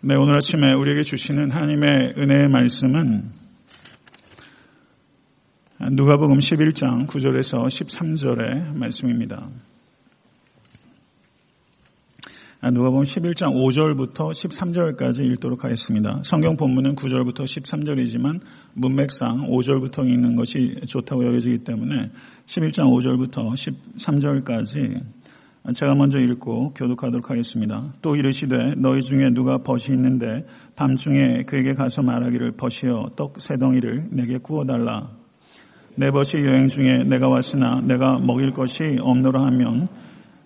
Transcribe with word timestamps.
네, 0.00 0.14
오늘 0.14 0.36
아침에 0.36 0.74
우리에게 0.74 1.02
주시는 1.02 1.50
하나님의 1.50 2.14
은혜의 2.16 2.46
말씀은 2.50 3.32
누가복음 5.90 6.38
11장 6.38 7.08
9절에서 7.08 7.66
13절의 7.66 8.76
말씀입니다. 8.76 9.48
누가복음 12.62 13.02
11장 13.02 13.52
5절부터 13.54 14.30
13절까지 14.30 15.24
읽도록 15.32 15.64
하겠습니다. 15.64 16.20
성경 16.22 16.56
본문은 16.56 16.94
9절부터 16.94 17.42
13절이지만 17.42 18.40
문맥상 18.74 19.48
5절부터 19.48 20.06
읽는 20.06 20.36
것이 20.36 20.76
좋다고 20.86 21.26
여겨지기 21.26 21.64
때문에 21.64 22.12
11장 22.46 22.84
5절부터 22.84 23.52
13절까지 23.96 25.17
제가 25.74 25.94
먼저 25.94 26.18
읽고 26.18 26.72
교독하도록 26.74 27.30
하겠습니다. 27.30 27.92
또 28.00 28.16
이르시되 28.16 28.74
너희 28.78 29.02
중에 29.02 29.30
누가 29.34 29.58
벗이 29.58 29.84
있는데 29.90 30.46
밤중에 30.76 31.42
그에게 31.42 31.74
가서 31.74 32.02
말하기를 32.02 32.52
벗이여 32.52 33.10
떡 33.16 33.40
세 33.40 33.56
덩이를 33.58 34.08
내게 34.10 34.38
구워달라. 34.38 35.10
내 35.96 36.10
벗이 36.10 36.44
여행 36.46 36.68
중에 36.68 37.04
내가 37.04 37.28
왔으나 37.28 37.80
내가 37.82 38.18
먹일 38.18 38.52
것이 38.52 38.98
없노라 39.00 39.42
하면 39.46 39.86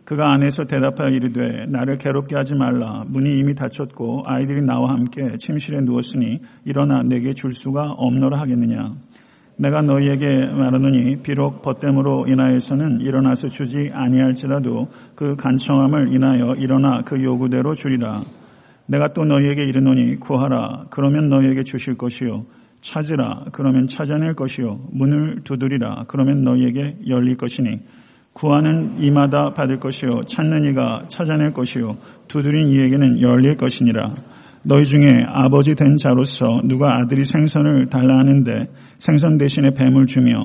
그가 0.04 0.32
안에서 0.32 0.64
대답하여 0.64 1.10
이르되 1.10 1.66
나를 1.68 1.98
괴롭게 1.98 2.34
하지 2.34 2.54
말라. 2.54 3.04
문이 3.06 3.38
이미 3.38 3.54
닫혔고 3.54 4.24
아이들이 4.26 4.62
나와 4.62 4.90
함께 4.90 5.36
침실에 5.38 5.82
누웠으니 5.82 6.40
일어나 6.64 7.02
내게 7.02 7.32
줄 7.34 7.52
수가 7.52 7.92
없노라 7.92 8.40
하겠느냐. 8.40 8.96
내가 9.62 9.80
너희에게 9.80 10.46
말하노니 10.46 11.22
비록 11.22 11.62
벗됨으로 11.62 12.26
인하여서는 12.26 13.00
일어나서 13.00 13.46
주지 13.46 13.90
아니할지라도 13.92 14.88
그 15.14 15.36
간청함을 15.36 16.12
인하여 16.12 16.56
일어나 16.58 17.02
그 17.04 17.22
요구대로 17.22 17.74
주리라. 17.74 18.24
내가 18.86 19.12
또 19.12 19.24
너희에게 19.24 19.62
이르노니 19.62 20.16
구하라. 20.16 20.86
그러면 20.90 21.28
너희에게 21.28 21.62
주실 21.62 21.94
것이요. 21.96 22.44
찾으라. 22.80 23.44
그러면 23.52 23.86
찾아낼 23.86 24.34
것이요. 24.34 24.80
문을 24.90 25.42
두드리라. 25.44 26.06
그러면 26.08 26.42
너희에게 26.42 26.96
열릴 27.08 27.36
것이니 27.36 27.78
구하는 28.32 28.96
이마다 28.98 29.52
받을 29.54 29.78
것이요. 29.78 30.22
찾는 30.26 30.72
이가 30.72 31.04
찾아낼 31.06 31.52
것이요. 31.52 31.98
두드린 32.26 32.66
이에게는 32.66 33.20
열릴 33.20 33.56
것이니라. 33.56 34.10
너희 34.64 34.84
중에 34.84 35.24
아버지 35.26 35.74
된 35.74 35.96
자로서 35.96 36.60
누가 36.64 36.98
아들이 36.98 37.24
생선을 37.24 37.86
달라 37.86 38.18
하는데 38.18 38.68
생선 38.98 39.38
대신에 39.38 39.70
뱀을 39.74 40.06
주며 40.06 40.42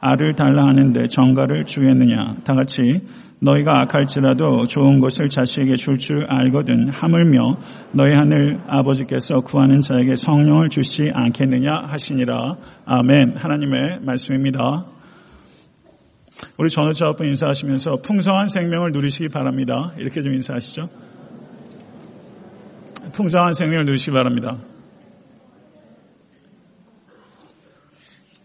알을 0.00 0.36
달라 0.36 0.66
하는데 0.66 1.08
정가를 1.08 1.64
주겠느냐 1.64 2.36
다 2.44 2.54
같이 2.54 3.00
너희가 3.40 3.80
악할지라도 3.80 4.66
좋은 4.66 5.00
것을 5.00 5.28
자식에게 5.28 5.76
줄 5.76 5.98
줄 5.98 6.24
알거든 6.28 6.88
하물며 6.90 7.58
너희 7.92 8.12
하늘 8.14 8.60
아버지께서 8.68 9.40
구하는 9.40 9.80
자에게 9.80 10.16
성령을 10.16 10.68
주시 10.68 11.10
않겠느냐 11.12 11.72
하시니라 11.86 12.56
아멘 12.84 13.36
하나님의 13.36 14.00
말씀입니다. 14.02 14.86
우리 16.56 16.70
전우자분 16.70 17.26
인사하시면서 17.26 17.96
풍성한 18.02 18.46
생명을 18.48 18.92
누리시기 18.92 19.28
바랍니다. 19.28 19.92
이렇게 19.98 20.20
좀 20.22 20.34
인사하시죠. 20.34 21.07
풍성한 23.18 23.54
생명을 23.54 23.84
누리시기 23.84 24.12
바랍니다. 24.12 24.56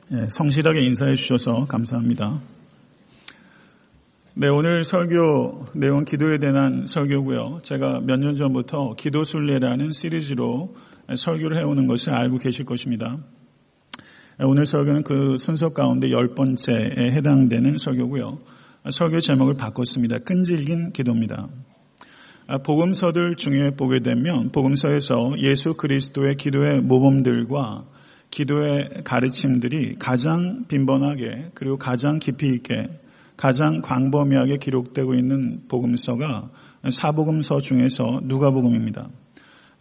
네, 0.09 0.25
성실하게 0.27 0.81
인사해 0.81 1.13
주셔서 1.13 1.67
감사합니다. 1.67 2.41
네, 4.33 4.47
오늘 4.47 4.83
설교 4.83 5.67
내용 5.75 6.05
기도에 6.05 6.39
대한 6.39 6.87
설교고요. 6.87 7.59
제가 7.61 7.99
몇 7.99 8.17
년 8.17 8.33
전부터 8.33 8.95
기도 8.97 9.23
순례라는 9.23 9.91
시리즈로 9.91 10.73
설교를 11.15 11.59
해오는 11.59 11.85
것을 11.85 12.15
알고 12.15 12.39
계실 12.39 12.65
것입니다. 12.65 13.17
오늘 14.39 14.65
설교는 14.65 15.03
그 15.03 15.37
순서 15.37 15.69
가운데 15.69 16.09
열 16.09 16.33
번째에 16.33 17.11
해당되는 17.11 17.77
설교고요. 17.77 18.39
설교 18.89 19.19
제목을 19.19 19.53
바꿨습니다. 19.53 20.17
끈질긴 20.17 20.93
기도입니다. 20.93 21.47
복음서들 22.63 23.35
중에 23.35 23.71
보게 23.71 23.99
되면 23.99 24.51
복음서에서 24.51 25.33
예수 25.39 25.75
그리스도의 25.75 26.35
기도의 26.35 26.81
모범들과 26.81 27.85
기도의 28.31 29.03
가르침들이 29.03 29.95
가장 29.97 30.65
빈번하게 30.67 31.51
그리고 31.53 31.77
가장 31.77 32.19
깊이 32.19 32.47
있게 32.47 32.87
가장 33.37 33.81
광범위하게 33.81 34.57
기록되고 34.57 35.15
있는 35.15 35.61
복음서가 35.67 36.49
사복음서 36.89 37.61
중에서 37.61 38.21
누가복음입니다. 38.23 39.09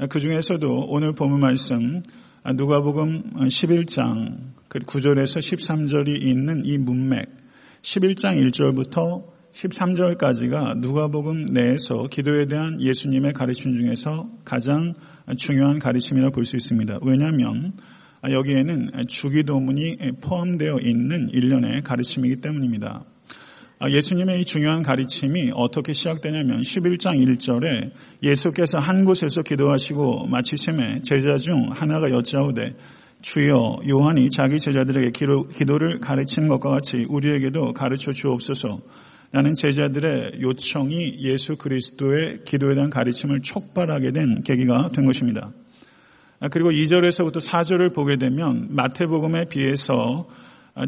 그 0.08 0.18
중에서도 0.18 0.66
오늘 0.88 1.14
본문 1.14 1.40
말씀 1.40 2.02
누가복음 2.44 3.34
11장 3.34 4.52
9절에서 4.68 5.38
13절이 5.38 6.22
있는 6.22 6.64
이 6.64 6.78
문맥 6.78 7.28
11장 7.82 8.36
1절부터 8.50 9.24
13절까지가 9.52 10.78
누가복음 10.78 11.46
내에서 11.52 12.06
기도에 12.08 12.46
대한 12.46 12.80
예수님의 12.80 13.32
가르침 13.34 13.76
중에서 13.76 14.28
가장 14.44 14.94
중요한 15.36 15.78
가르침이라 15.78 16.30
볼 16.30 16.44
수 16.44 16.56
있습니다. 16.56 17.00
왜냐하면 17.02 17.74
여기에는 18.28 19.06
주기도문이 19.08 19.96
포함되어 20.20 20.78
있는 20.82 21.28
일련의 21.32 21.82
가르침이기 21.82 22.40
때문입니다. 22.40 23.04
예수님의 23.88 24.40
이 24.40 24.44
중요한 24.44 24.82
가르침이 24.82 25.50
어떻게 25.54 25.92
시작되냐면 25.92 26.60
11장 26.60 27.18
1절에 27.18 27.90
예수께서 28.22 28.78
한 28.78 29.04
곳에서 29.04 29.42
기도하시고 29.42 30.28
마치심에 30.28 31.02
제자 31.02 31.36
중 31.36 31.68
하나가 31.70 32.10
여짜오되 32.10 32.76
주여 33.22 33.80
요한이 33.88 34.30
자기 34.30 34.58
제자들에게 34.58 35.10
기도, 35.10 35.78
를 35.78 35.98
가르치는 36.00 36.48
것과 36.48 36.70
같이 36.70 37.06
우리에게도 37.08 37.72
가르쳐 37.72 38.12
주옵소서 38.12 38.78
라는 39.32 39.54
제자들의 39.54 40.42
요청이 40.42 41.16
예수 41.20 41.56
그리스도의 41.56 42.44
기도에 42.44 42.74
대한 42.74 42.90
가르침을 42.90 43.40
촉발하게 43.40 44.12
된 44.12 44.42
계기가 44.42 44.90
된 44.94 45.06
것입니다. 45.06 45.50
그리고 46.50 46.70
2절에서부터 46.70 47.40
4절을 47.40 47.94
보게 47.94 48.16
되면 48.16 48.68
마태복음에 48.74 49.46
비해서 49.48 50.28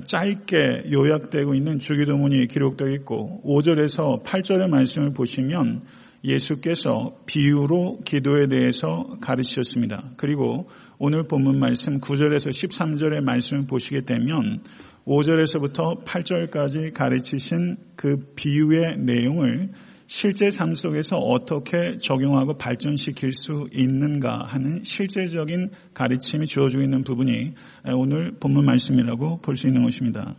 짧게 0.05 0.91
요약되고 0.93 1.55
있는 1.55 1.79
주기도문이 1.79 2.49
기록되어 2.49 2.89
있고 2.97 3.41
5절에서 3.47 4.25
8절의 4.25 4.69
말씀을 4.69 5.15
보시면 5.15 5.81
예수께서 6.25 7.17
비유로 7.27 8.01
기도에 8.05 8.49
대해서 8.49 9.17
가르치셨습니다. 9.21 10.13
그리고 10.17 10.69
오늘 10.99 11.27
본문 11.27 11.59
말씀 11.59 12.01
9절에서 12.01 12.51
13절의 12.51 13.23
말씀을 13.23 13.67
보시게 13.67 14.03
되면 14.03 14.63
5절에서부터 15.07 16.05
8절까지 16.05 16.95
가르치신 16.95 17.77
그 17.97 18.33
비유의 18.37 18.99
내용을 18.99 19.71
실제 20.07 20.51
삶 20.51 20.75
속에서 20.75 21.17
어떻게 21.17 21.99
적용하고 21.99 22.57
발전시킬 22.59 23.33
수 23.33 23.69
있는가 23.73 24.45
하는 24.47 24.83
실제적인 24.85 25.71
가르침이 25.95 26.47
주어지고 26.47 26.83
있는 26.83 27.03
부분이 27.05 27.55
오늘 27.95 28.33
본문 28.39 28.65
말씀이라고 28.65 29.41
볼 29.41 29.57
수 29.57 29.67
있는 29.67 29.83
것입니다. 29.83 30.37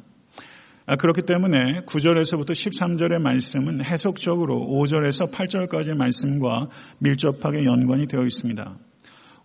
아, 0.87 0.95
그렇기 0.95 1.23
때문에 1.23 1.81
9절에서부터 1.87 2.51
13절의 2.51 3.19
말씀은 3.19 3.83
해석적으로 3.83 4.55
5절에서 4.55 5.31
8절까지의 5.31 5.95
말씀과 5.95 6.69
밀접하게 6.99 7.65
연관이 7.65 8.07
되어 8.07 8.23
있습니다. 8.23 8.77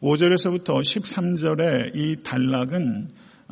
5절에서부터 0.03 0.81
13절의 0.81 1.97
이 1.97 2.23
단락은 2.23 3.09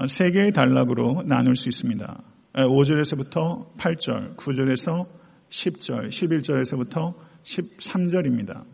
세 0.06 0.30
개의 0.30 0.52
단락으로 0.52 1.22
나눌 1.26 1.56
수 1.56 1.68
있습니다. 1.68 2.22
5절에서부터 2.54 3.76
8절, 3.76 4.36
9절에서 4.36 5.06
10절, 5.50 6.08
11절에서부터 6.08 7.14
13절입니다. 7.42 8.64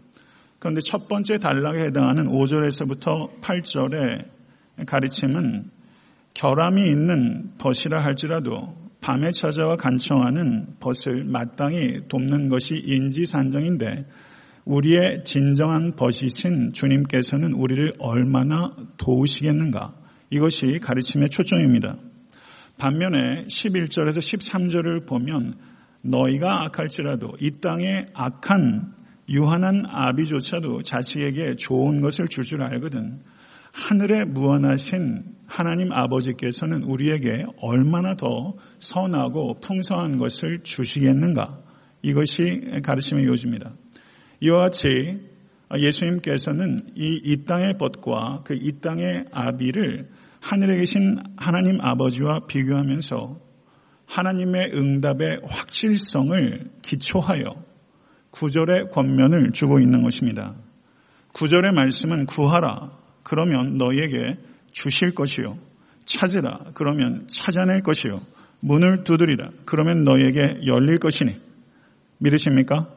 그런데 0.58 0.80
첫 0.80 1.08
번째 1.08 1.38
단락에 1.38 1.86
해당하는 1.86 2.26
5절에서부터 2.26 3.40
8절의 3.40 4.26
가르침은 4.86 5.70
결함이 6.34 6.86
있는 6.86 7.52
벗이라 7.58 8.02
할지라도 8.02 8.74
밤에 9.00 9.30
찾아와 9.30 9.76
간청하는 9.76 10.76
벗을 10.80 11.24
마땅히 11.24 12.08
돕는 12.08 12.48
것이 12.48 12.74
인지산정인데 12.84 14.06
우리의 14.64 15.24
진정한 15.24 15.94
벗이신 15.94 16.72
주님께서는 16.72 17.52
우리를 17.52 17.92
얼마나 17.98 18.74
도우시겠는가 18.96 19.94
이것이 20.34 20.80
가르침의 20.82 21.30
초점입니다. 21.30 21.96
반면에 22.76 23.44
11절에서 23.46 24.18
13절을 24.18 25.06
보면 25.06 25.54
너희가 26.02 26.64
악할지라도 26.64 27.36
이 27.40 27.52
땅에 27.60 28.06
악한 28.14 28.94
유한한 29.28 29.84
아비조차도 29.86 30.82
자식에게 30.82 31.54
좋은 31.54 32.00
것을 32.00 32.26
줄줄 32.26 32.58
줄 32.58 32.62
알거든. 32.62 33.20
하늘에 33.72 34.24
무한하신 34.24 35.22
하나님 35.46 35.92
아버지께서는 35.92 36.82
우리에게 36.82 37.44
얼마나 37.58 38.16
더 38.16 38.54
선하고 38.80 39.60
풍성한 39.60 40.18
것을 40.18 40.64
주시겠는가? 40.64 41.60
이것이 42.02 42.80
가르침의 42.82 43.24
요지입니다. 43.26 43.72
이와 44.40 44.62
같이 44.62 45.33
예수님께서는 45.76 46.78
이, 46.94 47.20
이 47.24 47.44
땅의 47.44 47.78
벗과 47.78 48.42
그 48.44 48.54
이 48.54 48.80
땅의 48.80 49.26
아비를 49.32 50.08
하늘에 50.40 50.78
계신 50.78 51.18
하나님 51.36 51.80
아버지와 51.80 52.46
비교하면서 52.46 53.40
하나님의 54.06 54.72
응답의 54.74 55.40
확실성을 55.46 56.70
기초하여 56.82 57.64
구절의 58.30 58.90
권면을 58.90 59.52
주고 59.52 59.80
있는 59.80 60.02
것입니다. 60.02 60.54
구절의 61.32 61.72
말씀은 61.72 62.26
구하라. 62.26 62.92
그러면 63.22 63.78
너희에게 63.78 64.38
주실 64.72 65.14
것이요. 65.14 65.56
찾으라. 66.04 66.72
그러면 66.74 67.26
찾아낼 67.28 67.80
것이요. 67.80 68.20
문을 68.60 69.04
두드리라. 69.04 69.50
그러면 69.64 70.04
너희에게 70.04 70.66
열릴 70.66 70.98
것이니. 70.98 71.36
믿으십니까? 72.18 72.88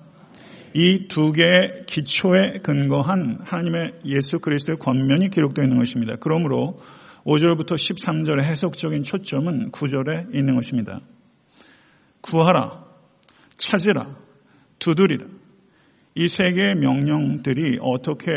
이 0.74 1.08
두 1.08 1.32
개의 1.32 1.86
기초에 1.86 2.60
근거한 2.64 3.40
하나님의 3.44 4.00
예수 4.06 4.40
그리스도의 4.40 4.78
권면이 4.78 5.30
기록되어 5.30 5.64
있는 5.64 5.78
것입니다. 5.78 6.16
그러므로 6.20 6.80
5절부터 7.26 7.74
13절의 7.74 8.44
해석적인 8.44 9.04
초점은 9.04 9.72
9절에 9.72 10.34
있는 10.36 10.56
것입니다. 10.56 11.02
구하라, 12.22 12.86
찾으라, 13.58 14.16
두드리라. 14.80 15.26
이 16.16 16.28
세 16.28 16.52
개의 16.52 16.76
명령들이 16.76 17.78
어떻게 17.80 18.32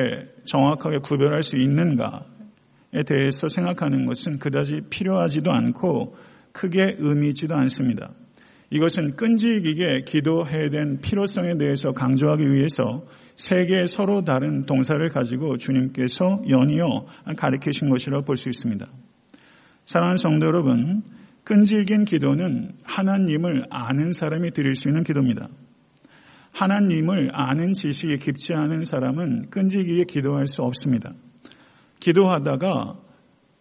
정확하게 0.44 0.98
구별할 0.98 1.42
수 1.42 1.56
있는가에 1.56 3.04
대해서 3.06 3.48
생각하는 3.48 4.04
것은 4.04 4.38
그다지 4.38 4.82
필요하지도 4.90 5.50
않고 5.50 6.14
크게 6.52 6.96
의미지도 6.98 7.54
않습니다. 7.54 8.10
이것은 8.70 9.16
끈질기게 9.16 10.04
기도해야 10.06 10.70
된 10.70 11.00
필요성에 11.00 11.58
대해서 11.58 11.90
강조하기 11.90 12.50
위해서 12.52 13.04
세 13.34 13.66
개의 13.66 13.88
서로 13.88 14.22
다른 14.22 14.64
동사를 14.64 15.06
가지고 15.08 15.56
주님께서 15.56 16.42
연이어 16.48 17.06
가르치신 17.36 17.88
것이라고 17.88 18.24
볼 18.24 18.36
수 18.36 18.48
있습니다. 18.48 18.86
사랑하는 19.86 20.16
성도 20.18 20.46
여러분, 20.46 21.02
끈질긴 21.42 22.04
기도는 22.04 22.74
하나님을 22.84 23.66
아는 23.70 24.12
사람이 24.12 24.52
드릴 24.52 24.76
수 24.76 24.88
있는 24.88 25.02
기도입니다. 25.02 25.48
하나님을 26.52 27.30
아는 27.32 27.72
지식이 27.72 28.18
깊지 28.18 28.54
않은 28.54 28.84
사람은 28.84 29.50
끈질기게 29.50 30.04
기도할 30.04 30.46
수 30.46 30.62
없습니다. 30.62 31.12
기도하다가 31.98 32.98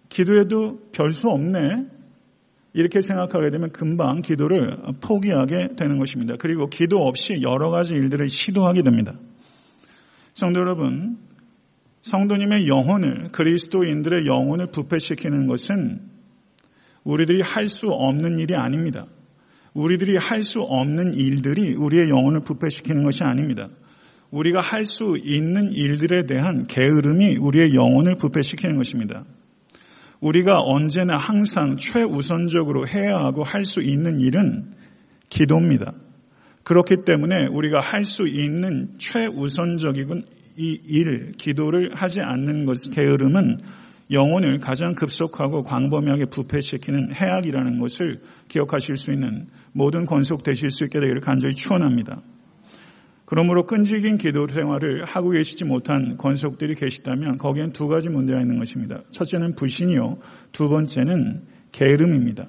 기도해도 0.09 0.89
별 0.91 1.11
수 1.11 1.29
없네. 1.29 1.98
이렇게 2.73 3.01
생각하게 3.01 3.49
되면 3.49 3.71
금방 3.71 4.21
기도를 4.21 4.77
포기하게 5.01 5.75
되는 5.75 5.97
것입니다. 5.97 6.35
그리고 6.37 6.67
기도 6.67 6.97
없이 6.99 7.41
여러 7.41 7.69
가지 7.71 7.95
일들을 7.95 8.29
시도하게 8.29 8.83
됩니다. 8.83 9.13
성도 10.33 10.59
여러분, 10.59 11.17
성도님의 12.03 12.67
영혼을, 12.67 13.31
그리스도인들의 13.31 14.25
영혼을 14.27 14.67
부패시키는 14.67 15.47
것은 15.47 15.99
우리들이 17.03 17.41
할 17.41 17.67
수 17.67 17.89
없는 17.91 18.37
일이 18.39 18.55
아닙니다. 18.55 19.05
우리들이 19.73 20.17
할 20.17 20.43
수 20.43 20.61
없는 20.61 21.13
일들이 21.13 21.75
우리의 21.75 22.09
영혼을 22.09 22.41
부패시키는 22.41 23.03
것이 23.03 23.23
아닙니다. 23.23 23.69
우리가 24.31 24.61
할 24.61 24.85
수 24.85 25.17
있는 25.17 25.71
일들에 25.71 26.25
대한 26.25 26.67
게으름이 26.67 27.37
우리의 27.37 27.73
영혼을 27.73 28.15
부패시키는 28.15 28.75
것입니다. 28.77 29.25
우리가 30.21 30.61
언제나 30.61 31.17
항상 31.17 31.77
최우선적으로 31.77 32.87
해야 32.87 33.17
하고 33.17 33.43
할 33.43 33.63
수 33.63 33.81
있는 33.81 34.19
일은 34.19 34.71
기도입니다. 35.29 35.93
그렇기 36.63 36.97
때문에 37.05 37.47
우리가 37.51 37.79
할 37.79 38.03
수 38.03 38.27
있는 38.27 38.89
최우선적인 38.97 40.23
이 40.57 40.79
일, 40.85 41.31
기도를 41.37 41.95
하지 41.95 42.19
않는 42.19 42.65
것, 42.65 42.77
게으름은 42.91 43.57
영혼을 44.11 44.59
가장 44.59 44.93
급속하고 44.93 45.63
광범위하게 45.63 46.25
부패시키는 46.25 47.13
해악이라는 47.13 47.79
것을 47.79 48.21
기억하실 48.47 48.97
수 48.97 49.11
있는 49.11 49.47
모든 49.71 50.05
건속되실 50.05 50.69
수 50.69 50.83
있게 50.85 50.99
되기를 50.99 51.21
간절히 51.21 51.53
추원합니다. 51.53 52.21
그러므로 53.29 53.67
끈질긴 53.67 54.17
기도 54.17 54.47
생활을 54.47 55.05
하고 55.05 55.29
계시지 55.29 55.63
못한 55.63 56.17
건속들이 56.17 56.73
계시다면 56.73 57.37
거기엔 57.37 57.73
두 57.73 57.87
가지 57.87 58.09
문제가 58.09 58.41
있는 58.41 58.57
것입니다. 58.57 59.03
첫째는 59.11 59.53
불신이요. 59.53 60.17
두 60.51 60.67
번째는 60.67 61.43
게으름입니다. 61.71 62.47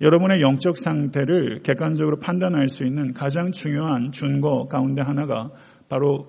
여러분의 0.00 0.40
영적 0.40 0.78
상태를 0.78 1.60
객관적으로 1.62 2.18
판단할 2.18 2.70
수 2.70 2.86
있는 2.86 3.12
가장 3.12 3.52
중요한 3.52 4.10
준거 4.10 4.68
가운데 4.68 5.02
하나가 5.02 5.50
바로 5.90 6.26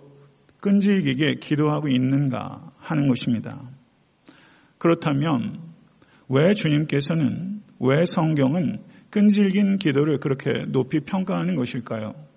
끈질기게 0.60 1.36
기도하고 1.40 1.88
있는가 1.88 2.74
하는 2.80 3.08
것입니다. 3.08 3.62
그렇다면 4.80 5.62
왜 6.28 6.54
주님께서는 6.54 7.62
왜 7.80 8.04
성경은 8.04 8.82
끈질긴 9.12 9.78
기도를 9.78 10.20
그렇게 10.20 10.66
높이 10.68 11.00
평가하는 11.00 11.56
것일까요? 11.56 12.28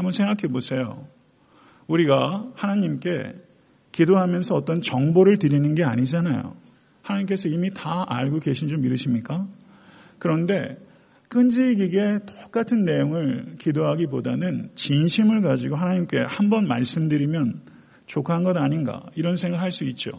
한번 0.00 0.12
생각해 0.12 0.50
보세요. 0.50 1.06
우리가 1.86 2.46
하나님께 2.54 3.10
기도하면서 3.92 4.54
어떤 4.54 4.80
정보를 4.80 5.38
드리는 5.38 5.74
게 5.74 5.84
아니잖아요. 5.84 6.56
하나님께서 7.02 7.50
이미 7.50 7.70
다 7.74 8.06
알고 8.08 8.38
계신 8.38 8.68
줄 8.68 8.78
믿으십니까? 8.78 9.46
그런데 10.18 10.78
끈질기게 11.28 12.20
똑같은 12.26 12.84
내용을 12.84 13.56
기도하기보다는 13.58 14.70
진심을 14.74 15.42
가지고 15.42 15.76
하나님께 15.76 16.18
한 16.26 16.48
번 16.48 16.66
말씀드리면 16.66 17.60
족한 18.06 18.42
것 18.42 18.56
아닌가 18.56 19.02
이런 19.16 19.36
생각할 19.36 19.70
수 19.70 19.84
있죠. 19.84 20.12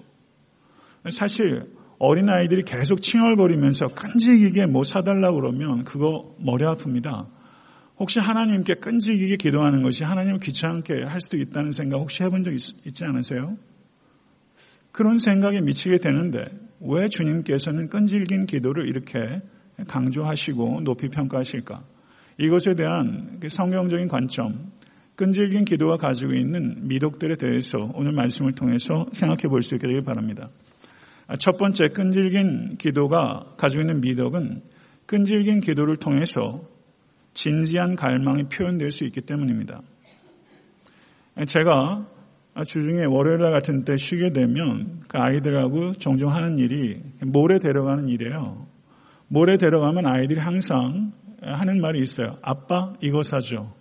사실 1.09 1.63
어린아이들이 1.97 2.63
계속 2.65 3.01
칭얼거리면서 3.01 3.87
끈질기게 3.87 4.67
뭐 4.67 4.83
사달라고 4.83 5.41
그러면 5.41 5.85
그거 5.85 6.35
머리 6.39 6.65
아픕니다. 6.65 7.40
혹시 8.01 8.19
하나님께 8.19 8.73
끈질기게 8.81 9.35
기도하는 9.35 9.83
것이 9.83 10.03
하나님을 10.03 10.39
귀찮게 10.39 11.03
할 11.05 11.21
수도 11.21 11.37
있다는 11.37 11.71
생각 11.71 11.99
혹시 11.99 12.23
해본 12.23 12.43
적 12.43 12.51
있, 12.51 12.87
있지 12.87 13.05
않으세요? 13.05 13.55
그런 14.91 15.19
생각에 15.19 15.61
미치게 15.61 15.99
되는데 15.99 16.39
왜 16.79 17.09
주님께서는 17.09 17.89
끈질긴 17.89 18.47
기도를 18.47 18.89
이렇게 18.89 19.19
강조하시고 19.87 20.81
높이 20.81 21.09
평가하실까? 21.09 21.83
이것에 22.39 22.73
대한 22.73 23.37
그 23.39 23.49
성경적인 23.49 24.07
관점, 24.07 24.71
끈질긴 25.15 25.65
기도가 25.65 25.97
가지고 25.97 26.33
있는 26.33 26.87
미덕들에 26.87 27.35
대해서 27.35 27.91
오늘 27.93 28.13
말씀을 28.13 28.53
통해서 28.53 29.05
생각해 29.11 29.43
볼 29.47 29.61
수 29.61 29.75
있게 29.75 29.85
되길 29.85 30.01
바랍니다. 30.01 30.49
첫 31.37 31.55
번째 31.59 31.89
끈질긴 31.93 32.77
기도가 32.79 33.53
가지고 33.57 33.83
있는 33.83 34.01
미덕은 34.01 34.63
끈질긴 35.05 35.61
기도를 35.61 35.97
통해서 35.97 36.70
진지한 37.33 37.95
갈망이 37.95 38.43
표현될 38.43 38.91
수 38.91 39.03
있기 39.05 39.21
때문입니다. 39.21 39.81
제가 41.47 42.05
주중에 42.65 43.05
월요일 43.05 43.39
같은 43.39 43.85
때 43.85 43.95
쉬게 43.97 44.31
되면 44.33 45.01
그 45.07 45.17
아이들하고 45.17 45.93
종종 45.93 46.33
하는 46.33 46.57
일이 46.57 47.01
모래 47.21 47.59
데려가는 47.59 48.07
일이에요. 48.07 48.67
모래 49.27 49.57
데려가면 49.57 50.05
아이들이 50.05 50.39
항상 50.39 51.13
하는 51.41 51.79
말이 51.79 52.01
있어요. 52.01 52.37
아빠 52.41 52.93
이거 53.01 53.23
사줘. 53.23 53.73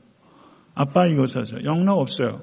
아빠 0.75 1.07
이거 1.07 1.26
사줘. 1.26 1.64
영락 1.64 1.99
없어요. 1.99 2.40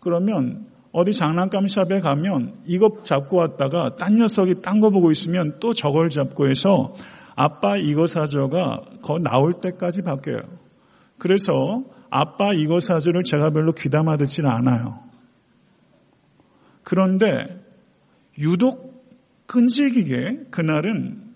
그러면 0.00 0.66
어디 0.90 1.12
장난감 1.12 1.68
샵에 1.68 2.00
가면 2.00 2.62
이거 2.66 3.02
잡고 3.02 3.36
왔다가 3.36 3.96
딴 3.96 4.16
녀석이 4.16 4.60
딴 4.62 4.80
거 4.80 4.90
보고 4.90 5.10
있으면 5.10 5.58
또 5.60 5.72
저걸 5.72 6.08
잡고 6.08 6.48
해서 6.48 6.94
아빠 7.40 7.76
이거 7.76 8.08
사줘가 8.08 8.80
거 9.00 9.20
나올 9.20 9.54
때까지 9.60 10.02
바뀌어요. 10.02 10.40
그래서 11.18 11.84
아빠 12.10 12.52
이거 12.52 12.80
사줘를 12.80 13.22
제가 13.22 13.50
별로 13.50 13.72
귀담아 13.72 14.16
듣질 14.16 14.44
않아요. 14.46 14.98
그런데 16.82 17.62
유독 18.38 19.06
끈질기게 19.46 20.48
그날은 20.50 21.28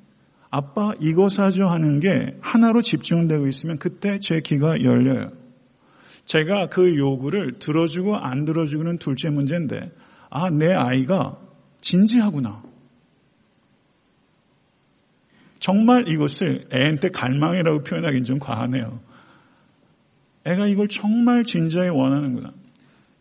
아빠 0.51 0.91
이거 1.01 1.29
사줘 1.29 1.67
하는 1.67 2.01
게 2.01 2.37
하나로 2.41 2.83
집중되고 2.83 3.47
있으면 3.47 3.79
그때 3.79 4.19
제 4.19 4.41
귀가 4.45 4.83
열려요. 4.83 5.31
제가 6.25 6.67
그 6.67 6.99
요구를 6.99 7.61
들어주고 7.61 8.17
안 8.17 8.45
들어주고는 8.45 8.99
둘째 8.99 9.31
문제인데, 9.31 9.93
아, 10.31 10.51
내 10.51 10.73
아이가 10.73 11.39
진지하구나. 11.81 12.72
정말 15.63 16.09
이것을 16.09 16.65
애한테 16.75 17.11
갈망이라고 17.11 17.85
표현하기는 17.85 18.25
좀 18.25 18.39
과하네요. 18.41 18.99
애가 20.45 20.67
이걸 20.67 20.89
정말 20.89 21.45
진지하게 21.45 21.89
원하는구나. 21.91 22.53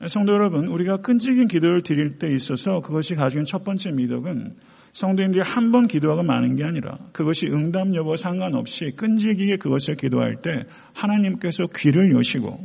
성도 0.07 0.33
여러분, 0.33 0.65
우리가 0.65 0.97
끈질긴 0.97 1.47
기도를 1.47 1.83
드릴 1.83 2.17
때 2.17 2.33
있어서 2.33 2.81
그것이 2.81 3.13
있는 3.13 3.45
첫 3.45 3.63
번째 3.63 3.91
미덕은 3.91 4.53
성도님들이 4.91 5.43
한 5.45 5.71
번 5.71 5.87
기도하고 5.87 6.23
마는 6.23 6.55
게 6.55 6.63
아니라 6.63 6.97
그것이 7.13 7.45
응답 7.45 7.93
여부 7.93 8.15
상관없이 8.15 8.91
끈질기게 8.97 9.57
그것을 9.57 9.93
기도할 9.93 10.37
때 10.41 10.63
하나님께서 10.93 11.67
귀를 11.75 12.11
여시고 12.15 12.57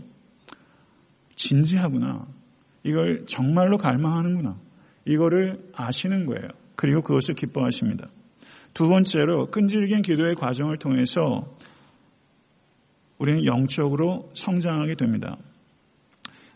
진지하구나. 1.35 2.27
이걸 2.83 3.27
정말로 3.27 3.77
갈망하는구나. 3.77 4.57
이거를 5.05 5.59
아시는 5.75 6.25
거예요. 6.25 6.49
그리고 6.77 7.03
그것을 7.03 7.35
기뻐하십니다. 7.35 8.09
두 8.77 8.89
번째로 8.89 9.47
끈질긴 9.47 10.03
기도의 10.03 10.35
과정을 10.35 10.77
통해서 10.77 11.47
우리는 13.17 13.47
영적으로 13.47 14.31
성장하게 14.35 14.97
됩니다. 14.97 15.39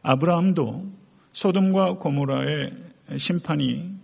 아브라함도 0.03 0.85
소돔과 1.33 1.95
고모라의 1.95 2.73
심판이 3.17 3.95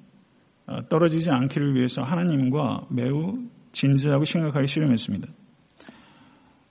떨어지지 0.89 1.29
않기를 1.29 1.75
위해서 1.75 2.01
하나님과 2.01 2.87
매우 2.89 3.37
진지하고 3.73 4.25
심각하게 4.25 4.67
씨름했습니다. 4.67 5.29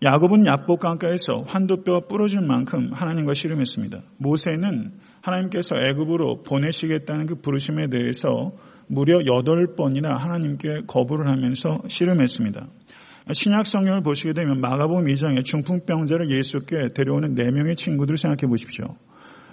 야곱은 0.02 0.48
야복 0.48 0.80
강가에서 0.80 1.42
환도뼈가 1.42 2.08
부러질 2.08 2.42
만큼 2.42 2.92
하나님과 2.92 3.36
씨름했습니다. 3.36 4.02
모세는 4.18 4.94
하나님께서 5.22 5.76
애굽으로 5.78 6.42
보내시겠다는 6.42 7.28
그 7.28 7.36
부르심에 7.36 7.90
대해서 7.90 8.52
무려 8.88 9.20
8번이나 9.20 10.18
하나님께 10.18 10.82
거부를 10.88 11.28
하면서 11.28 11.82
씨름했습니다. 11.88 12.68
신약 13.34 13.66
성경을 13.66 14.02
보시게 14.04 14.34
되면 14.34 14.62
마가복음 14.62 15.06
2장에 15.06 15.44
중풍병자를 15.44 16.30
예수께 16.30 16.90
데려오는 16.94 17.34
4명의 17.36 17.76
친구들을 17.76 18.18
생각해 18.18 18.48
보십시오. 18.48 18.86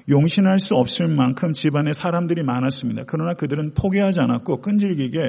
용신할 0.09 0.59
수 0.59 0.75
없을 0.75 1.09
만큼 1.09 1.53
집안에 1.53 1.93
사람들이 1.93 2.43
많았습니다. 2.43 3.05
그러나 3.07 3.35
그들은 3.35 3.73
포기하지 3.75 4.21
않았고 4.21 4.61
끈질기게 4.61 5.21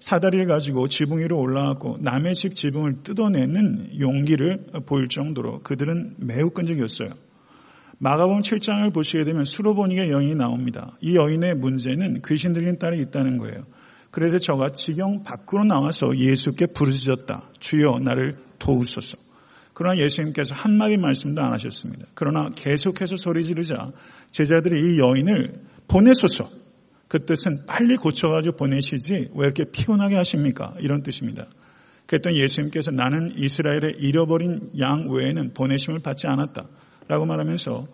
사다리를 0.00 0.46
가지고 0.46 0.88
지붕 0.88 1.20
위로 1.20 1.38
올라갔고 1.38 1.98
남의 2.00 2.34
집 2.34 2.54
지붕을 2.54 3.02
뜯어내는 3.02 3.98
용기를 3.98 4.66
보일 4.86 5.08
정도로 5.08 5.60
그들은 5.60 6.16
매우 6.18 6.50
끈질겼어요. 6.50 7.10
마가복음 7.98 8.42
7장을 8.42 8.92
보시게 8.92 9.24
되면 9.24 9.44
수로보닉의 9.44 10.10
여인이 10.10 10.34
나옵니다. 10.34 10.96
이 11.00 11.16
여인의 11.16 11.54
문제는 11.54 12.20
귀신 12.26 12.52
들린 12.52 12.78
딸이 12.78 13.00
있다는 13.02 13.38
거예요. 13.38 13.64
그래서 14.10 14.38
저가 14.38 14.68
지경 14.70 15.22
밖으로 15.22 15.64
나와서 15.64 16.16
예수께 16.16 16.66
부르짖었다. 16.66 17.50
주여 17.58 18.00
나를 18.02 18.34
도우소서. 18.58 19.18
그러나 19.72 20.00
예수님께서 20.02 20.54
한마디 20.54 20.96
말씀도 20.96 21.42
안 21.42 21.52
하셨습니다. 21.52 22.06
그러나 22.14 22.48
계속해서 22.54 23.16
소리 23.16 23.44
지르자 23.44 23.92
제자들이 24.30 24.94
이 24.94 24.98
여인을 24.98 25.60
보내소서. 25.88 26.48
그 27.08 27.24
뜻은 27.24 27.66
빨리 27.66 27.96
고쳐가지고 27.96 28.56
보내시지 28.56 29.30
왜 29.34 29.44
이렇게 29.46 29.64
피곤하게 29.70 30.16
하십니까? 30.16 30.74
이런 30.80 31.02
뜻입니다. 31.02 31.46
그랬더니 32.06 32.40
예수님께서 32.40 32.90
나는 32.90 33.32
이스라엘의 33.36 33.96
잃어버린 33.98 34.70
양 34.80 35.08
외에는 35.10 35.52
보내심을 35.54 36.00
받지 36.02 36.26
않았다. 36.26 36.66
라고 37.08 37.24
말하면서 37.26 37.86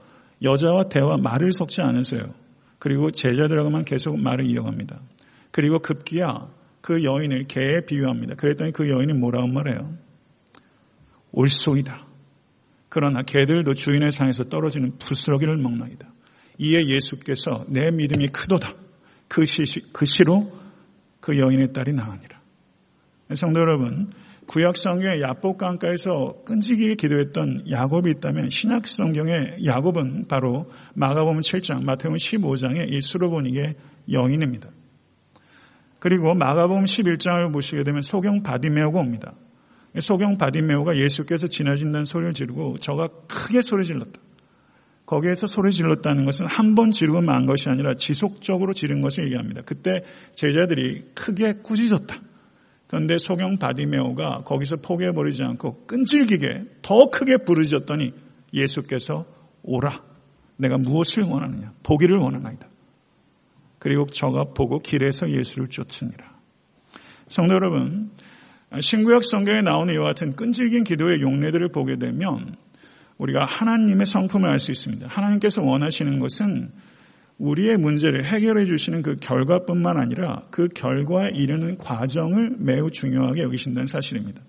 여자와 0.43 0.89
대화 0.89 1.17
말을 1.17 1.53
섞지 1.53 1.81
않으세요. 1.81 2.35
그리고 2.79 3.11
제자들하고만 3.11 3.85
계속 3.85 4.19
말을 4.19 4.51
이어갑니다. 4.51 5.01
그리고 5.51 5.79
급기야 5.79 6.49
그 6.81 7.05
여인을 7.05 7.45
개에 7.45 7.85
비유합니다. 7.87 8.35
그랬더니 8.35 8.73
그 8.73 8.89
여인이 8.89 9.13
뭐라고 9.13 9.47
말해요? 9.47 9.93
올소이다. 11.31 12.07
그러나 12.89 13.23
개들도 13.23 13.75
주인의 13.75 14.13
상에서 14.13 14.45
떨어지는 14.45 14.99
부스러기를 14.99 15.57
먹나이다. 15.57 16.09
이에 16.59 16.87
예수께서 16.89 17.65
내 17.69 17.91
믿음이 17.91 18.29
크도다. 18.29 18.75
그, 19.29 19.47
시, 19.47 19.63
그 19.93 20.05
시로 20.05 20.53
그 21.21 21.39
여인의 21.39 21.73
딸이 21.73 21.93
나으니라. 21.93 22.41
성도 23.35 23.61
여러분, 23.61 24.11
구약 24.47 24.77
성경의 24.77 25.23
야복 25.23 25.59
강가에서 25.59 26.43
끈질기게 26.45 26.97
기도했던 26.97 27.71
야곱이 27.71 28.11
있다면 28.17 28.51
신약 28.51 28.87
성경의 28.87 29.65
야곱은 29.65 30.27
바로 30.29 30.69
마가복음 30.95 31.41
7장, 31.41 31.85
마태복음 31.85 32.17
15장의 32.17 32.93
이 32.93 33.01
수로보니게 33.01 33.75
여인입니다. 34.11 34.69
그리고 36.01 36.35
마가복음 36.35 36.85
11장을 36.85 37.53
보시게 37.53 37.85
되면 37.85 38.03
소경 38.03 38.43
바디메오가 38.43 38.99
옵니다. 38.99 39.35
소경 40.01 40.37
바디메오가 40.39 40.97
예수께서 40.97 41.47
지나신다는 41.47 42.05
소리를 42.05 42.33
지르고 42.33 42.77
저가 42.79 43.09
크게 43.29 43.61
소리 43.61 43.85
질렀다. 43.85 44.21
거기에서 45.07 45.47
소리 45.47 45.71
질렀다는 45.71 46.25
것은 46.25 46.47
한 46.47 46.75
번 46.75 46.91
지르고 46.91 47.21
만 47.21 47.47
것이 47.47 47.69
아니라 47.69 47.95
지속적으로 47.95 48.73
지른 48.73 49.01
것을 49.03 49.25
얘기합니다. 49.25 49.63
그때 49.63 50.03
제자들이 50.35 51.11
크게 51.15 51.55
꾸짖었다. 51.63 52.17
그런데 52.93 53.17
소경 53.17 53.57
바디메오가 53.57 54.43
거기서 54.45 54.77
포기해버리지 54.77 55.43
않고 55.43 55.87
끈질기게 55.87 56.47
더 56.83 57.09
크게 57.09 57.39
부르짖었더니 57.39 58.13
예수께서 58.53 59.25
오라. 59.63 60.03
내가 60.59 60.77
무엇을 60.77 61.23
원하느냐? 61.23 61.73
보기를 61.85 62.19
원하나이다. 62.19 62.69
그리고 63.79 64.05
저가 64.05 64.53
보고 64.55 64.81
길에서 64.81 65.31
예수를 65.31 65.69
쫓으니라. 65.69 66.37
성도 67.29 67.55
여러분, 67.55 68.11
신구약 68.79 69.25
성경에 69.25 69.63
나오는 69.63 69.95
이와 69.95 70.09
같은 70.09 70.37
끈질긴 70.37 70.85
기도의 70.85 71.23
용례들을 71.23 71.71
보게 71.71 71.97
되면 71.97 72.57
우리가 73.17 73.47
하나님의 73.47 74.05
성품을 74.05 74.51
알 74.51 74.59
수 74.59 74.71
있습니다. 74.71 75.07
하나님께서 75.09 75.63
원하시는 75.63 76.19
것은 76.19 76.71
우리의 77.43 77.77
문제를 77.77 78.25
해결해 78.25 78.67
주시는 78.67 79.03
그 79.03 79.17
결과뿐만 79.17 79.99
아니라 79.99 80.45
그 80.53 80.69
결과에 80.69 81.31
이르는 81.35 81.77
과정을 81.77 82.55
매우 82.59 82.91
중요하게 82.91 83.43
여기신다는 83.43 83.89
사실입니다. 83.89 84.41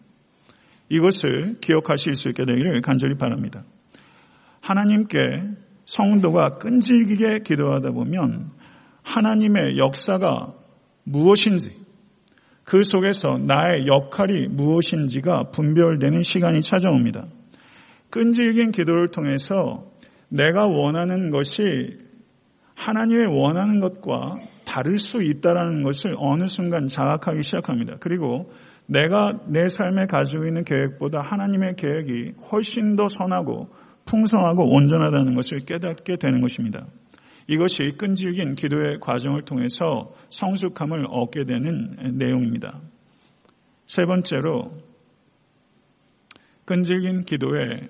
이것을 0.90 1.56
기억하실 1.60 2.14
수 2.14 2.30
있게 2.30 2.46
되기를 2.46 2.82
간절히 2.82 3.18
바랍니다. 3.18 3.64
하나님께 4.62 5.18
성도가 5.86 6.60
끈질기게 6.60 7.40
기도하다 7.44 7.92
보면 7.92 8.52
하나님의 9.02 9.80
역사가 9.80 10.54
무엇인지 11.04 11.72
그 12.64 12.84
속에서 12.84 13.40
나의 13.40 13.88
역할이 13.88 14.50
무엇인지가 14.50 15.50
분별되는 15.50 16.22
시간이 16.22 16.62
찾아옵니다. 16.62 17.26
끈질긴 18.12 18.72
기도를 18.72 19.10
통해서 19.10 19.92
내가 20.30 20.68
원하는 20.68 21.32
것이 21.32 22.03
하나님의 22.76 23.28
원하는 23.28 23.80
것과 23.80 24.36
다를 24.66 24.98
수 24.98 25.22
있다라는 25.24 25.84
것을 25.84 26.16
어느 26.18 26.48
순간 26.48 26.88
자각하기 26.88 27.44
시작합니다. 27.44 27.98
그리고 28.00 28.52
내가 28.86 29.32
내 29.48 29.70
삶에 29.70 30.08
가지고 30.08 30.46
있는 30.46 30.64
계획보다 30.64 31.22
하나님의 31.22 31.76
계획이 31.76 32.34
훨씬 32.52 32.96
더 32.96 33.08
선하고 33.08 33.70
풍성하고 34.06 34.76
온전하다는 34.76 35.36
것을 35.36 35.60
깨닫게 35.60 36.18
되는 36.18 36.42
것입니다. 36.42 36.86
이것이 37.48 37.92
끈질긴 37.98 38.56
기도의 38.56 39.00
과정을 39.00 39.44
통해서 39.44 40.14
성숙함을 40.30 41.08
얻게 41.10 41.46
되는 41.46 42.18
내용입니다. 42.18 42.82
세 43.86 44.06
번째로 44.06 44.72
끈질긴 46.66 47.26
기도의 47.26 47.90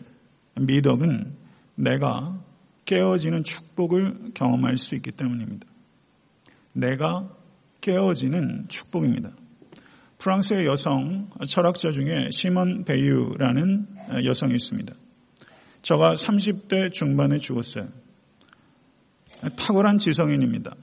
미덕은 0.60 1.36
내가 1.76 2.40
깨어지는 2.86 3.44
축복을 3.44 4.32
경험할 4.34 4.78
수 4.78 4.96
있기 4.96 5.12
때문입니다. 5.12 5.68
내가 6.74 7.30
깨어지는 7.82 8.68
축복입니다. 8.68 9.32
프랑스의 10.18 10.66
여성 10.66 11.30
철학자 11.48 11.92
중에 11.92 12.30
시몬 12.32 12.86
베유라는 12.86 13.88
여성이 14.26 14.56
있습니다. 14.56 14.94
저가 15.82 16.14
30대 16.14 16.94
중반에 16.94 17.38
죽었어요. 17.40 17.90
탁월한 19.58 19.98
지성인입니다. 19.98 20.76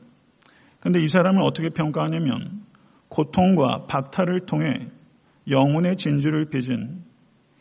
그런데 0.79 1.03
이 1.03 1.09
사람을 1.09 1.43
어떻게 1.43 1.71
평가하냐면 1.71 2.65
고통과 3.09 3.87
박탈을 3.87 4.47
통해 4.47 4.89
영혼의 5.49 5.97
진주를 5.97 6.51
빚은 6.51 7.03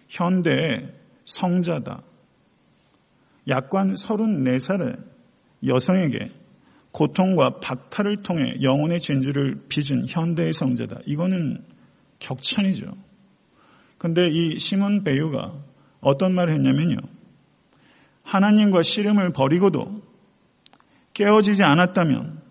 현대의 0.09 0.93
성자다. 1.25 2.03
약관 3.49 3.95
34살의 3.95 5.03
여성에게 5.65 6.31
고통과 6.91 7.59
박탈을 7.59 8.23
통해 8.23 8.55
영혼의 8.61 8.99
진주를 8.99 9.63
빚은 9.69 10.07
현대의 10.07 10.53
성자다. 10.53 10.99
이거는 11.05 11.63
격찬이죠. 12.19 12.85
근데 13.97 14.29
이 14.29 14.57
시몬 14.57 15.03
배우가 15.03 15.53
어떤 16.01 16.33
말을 16.33 16.53
했냐면요. 16.53 16.97
하나님과 18.23 18.81
씨름을 18.81 19.33
버리고도 19.33 20.01
깨어지지 21.13 21.63
않았다면 21.63 22.41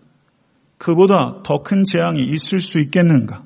그보다 0.77 1.41
더 1.43 1.63
큰 1.63 1.83
재앙이 1.83 2.23
있을 2.23 2.59
수 2.59 2.79
있겠는가? 2.79 3.43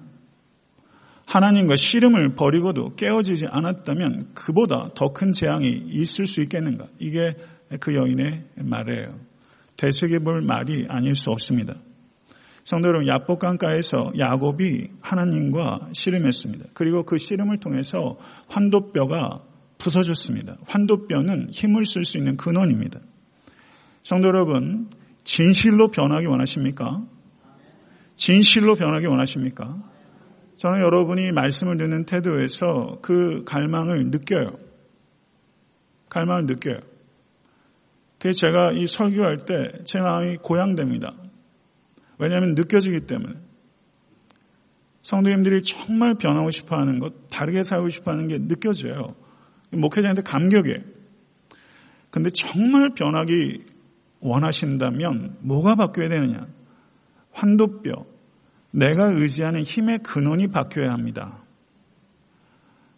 하나님과 1.33 1.77
씨름을 1.77 2.35
버리고도 2.35 2.93
깨어지지 2.95 3.47
않았다면 3.47 4.33
그보다 4.35 4.91
더 4.93 5.13
큰 5.13 5.31
재앙이 5.31 5.67
있을 5.87 6.27
수 6.27 6.41
있겠는가? 6.41 6.85
이게 6.99 7.35
그 7.79 7.95
여인의 7.95 8.43
말이에요. 8.57 9.19
되새겨볼 9.75 10.41
말이 10.41 10.85
아닐 10.89 11.15
수 11.15 11.31
없습니다. 11.31 11.73
성도 12.63 12.87
여러분, 12.89 13.07
야복강가에서 13.07 14.13
야곱이 14.17 14.89
하나님과 15.01 15.89
씨름했습니다. 15.93 16.65
그리고 16.75 17.03
그 17.03 17.17
씨름을 17.17 17.59
통해서 17.59 18.17
환도뼈가 18.49 19.41
부서졌습니다. 19.79 20.57
환도뼈는 20.67 21.49
힘을 21.49 21.85
쓸 21.85 22.05
수 22.05 22.19
있는 22.19 22.37
근원입니다. 22.37 22.99
성도 24.03 24.27
여러분, 24.27 24.91
진실로 25.23 25.89
변하기 25.89 26.27
원하십니까? 26.27 27.03
진실로 28.15 28.75
변하기 28.75 29.07
원하십니까? 29.07 29.92
저는 30.57 30.79
여러분이 30.81 31.31
말씀을 31.31 31.77
듣는 31.77 32.05
태도에서 32.05 32.99
그 33.01 33.43
갈망을 33.45 34.09
느껴요. 34.11 34.57
갈망을 36.09 36.45
느껴요. 36.45 36.77
그게 38.19 38.31
제가 38.31 38.71
이 38.73 38.87
설교할 38.87 39.45
때 39.45 39.83
제 39.83 39.99
마음이 39.99 40.37
고양됩니다. 40.37 41.13
왜냐하면 42.17 42.53
느껴지기 42.55 43.01
때문에. 43.01 43.35
성도님들이 45.01 45.63
정말 45.63 46.15
변하고 46.15 46.49
싶어 46.49 46.77
하는 46.77 46.99
것, 46.99 47.29
다르게 47.29 47.63
살고 47.63 47.89
싶어 47.89 48.11
하는 48.11 48.29
게 48.29 48.37
느껴져요. 48.39 49.15
목회자한테 49.71 50.21
감격이에요. 50.21 50.77
근데 52.09 52.29
정말 52.29 52.93
변하기 52.95 53.65
원하신다면 54.21 55.37
뭐가 55.41 55.75
바뀌어야 55.75 56.07
되느냐? 56.07 56.47
환도뼈, 57.31 58.05
내가 58.73 59.05
의지하는 59.05 59.61
힘의 59.61 59.99
근원이 59.99 60.47
바뀌어야 60.47 60.91
합니다. 60.91 61.43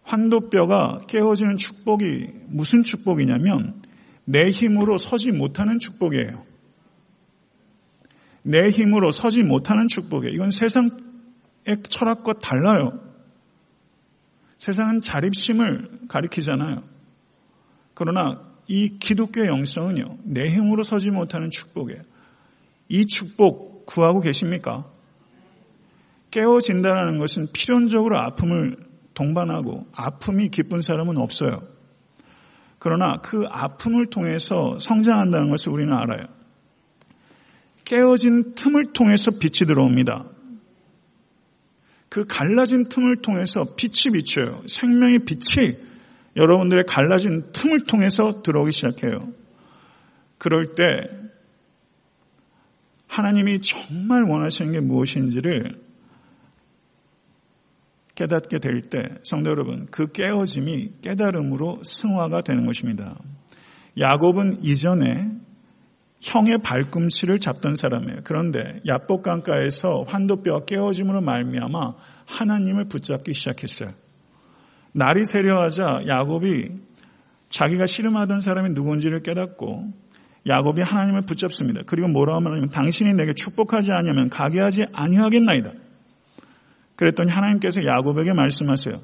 환도뼈가 0.03 0.99
깨어지는 1.07 1.57
축복이 1.57 2.27
무슨 2.47 2.83
축복이냐면 2.83 3.81
내 4.23 4.49
힘으로 4.49 4.97
서지 4.97 5.31
못하는 5.31 5.77
축복이에요. 5.77 6.45
내 8.43 8.69
힘으로 8.69 9.11
서지 9.11 9.43
못하는 9.43 9.87
축복이에요. 9.87 10.33
이건 10.33 10.49
세상의 10.49 10.91
철학과 11.89 12.33
달라요. 12.33 13.01
세상은 14.57 15.01
자립심을 15.01 16.07
가리키잖아요. 16.07 16.83
그러나 17.93 18.41
이 18.67 18.97
기독교의 18.97 19.47
영성은요, 19.47 20.19
내 20.23 20.45
힘으로 20.45 20.83
서지 20.83 21.11
못하는 21.11 21.49
축복이에요. 21.49 22.01
이 22.87 23.05
축복 23.07 23.85
구하고 23.85 24.21
계십니까? 24.21 24.94
깨어진다는 26.35 27.17
것은 27.17 27.47
필연적으로 27.53 28.17
아픔을 28.17 28.75
동반하고 29.13 29.87
아픔이 29.93 30.49
기쁜 30.49 30.81
사람은 30.81 31.17
없어요. 31.17 31.63
그러나 32.77 33.21
그 33.23 33.45
아픔을 33.49 34.07
통해서 34.07 34.77
성장한다는 34.77 35.49
것을 35.49 35.71
우리는 35.71 35.93
알아요. 35.93 36.27
깨어진 37.85 38.53
틈을 38.55 38.91
통해서 38.91 39.31
빛이 39.31 39.65
들어옵니다. 39.65 40.25
그 42.09 42.25
갈라진 42.25 42.89
틈을 42.89 43.21
통해서 43.21 43.63
빛이 43.77 44.13
비쳐요. 44.13 44.63
생명의 44.67 45.19
빛이 45.19 45.71
여러분들의 46.35 46.83
갈라진 46.85 47.49
틈을 47.53 47.85
통해서 47.85 48.41
들어오기 48.43 48.73
시작해요. 48.73 49.29
그럴 50.37 50.73
때 50.75 50.83
하나님이 53.07 53.61
정말 53.61 54.23
원하시는 54.23 54.73
게 54.73 54.81
무엇인지를 54.81 55.84
깨닫게 58.15 58.59
될 58.59 58.81
때, 58.81 59.03
성도 59.23 59.49
여러분, 59.49 59.87
그 59.91 60.07
깨어짐이 60.11 61.01
깨달음으로 61.01 61.81
승화가 61.83 62.41
되는 62.41 62.65
것입니다. 62.65 63.17
야곱은 63.99 64.63
이전에 64.63 65.31
형의 66.21 66.57
발꿈치를 66.57 67.39
잡던 67.39 67.75
사람이에요. 67.75 68.21
그런데 68.23 68.59
야복강가에서 68.87 70.05
환도뼈가 70.07 70.65
깨어짐으로 70.65 71.21
말미암아 71.21 71.93
하나님을 72.25 72.85
붙잡기 72.85 73.33
시작했어요. 73.33 73.93
날이 74.93 75.23
세려하자 75.25 76.07
야곱이 76.07 76.69
자기가 77.49 77.85
씨름하던 77.85 78.39
사람이 78.39 78.71
누군지를 78.71 79.21
깨닫고 79.21 79.93
야곱이 80.47 80.81
하나님을 80.81 81.21
붙잡습니다. 81.21 81.81
그리고 81.85 82.07
뭐라고 82.07 82.39
말하냐면 82.41 82.69
당신이 82.69 83.13
내게 83.13 83.33
축복하지 83.33 83.91
않으면 83.91 84.29
가게 84.29 84.59
하지 84.59 84.85
아니하겠나이다. 84.93 85.71
그랬더니 86.95 87.31
하나님께서 87.31 87.83
야곱에게 87.85 88.33
말씀하세요. 88.33 88.99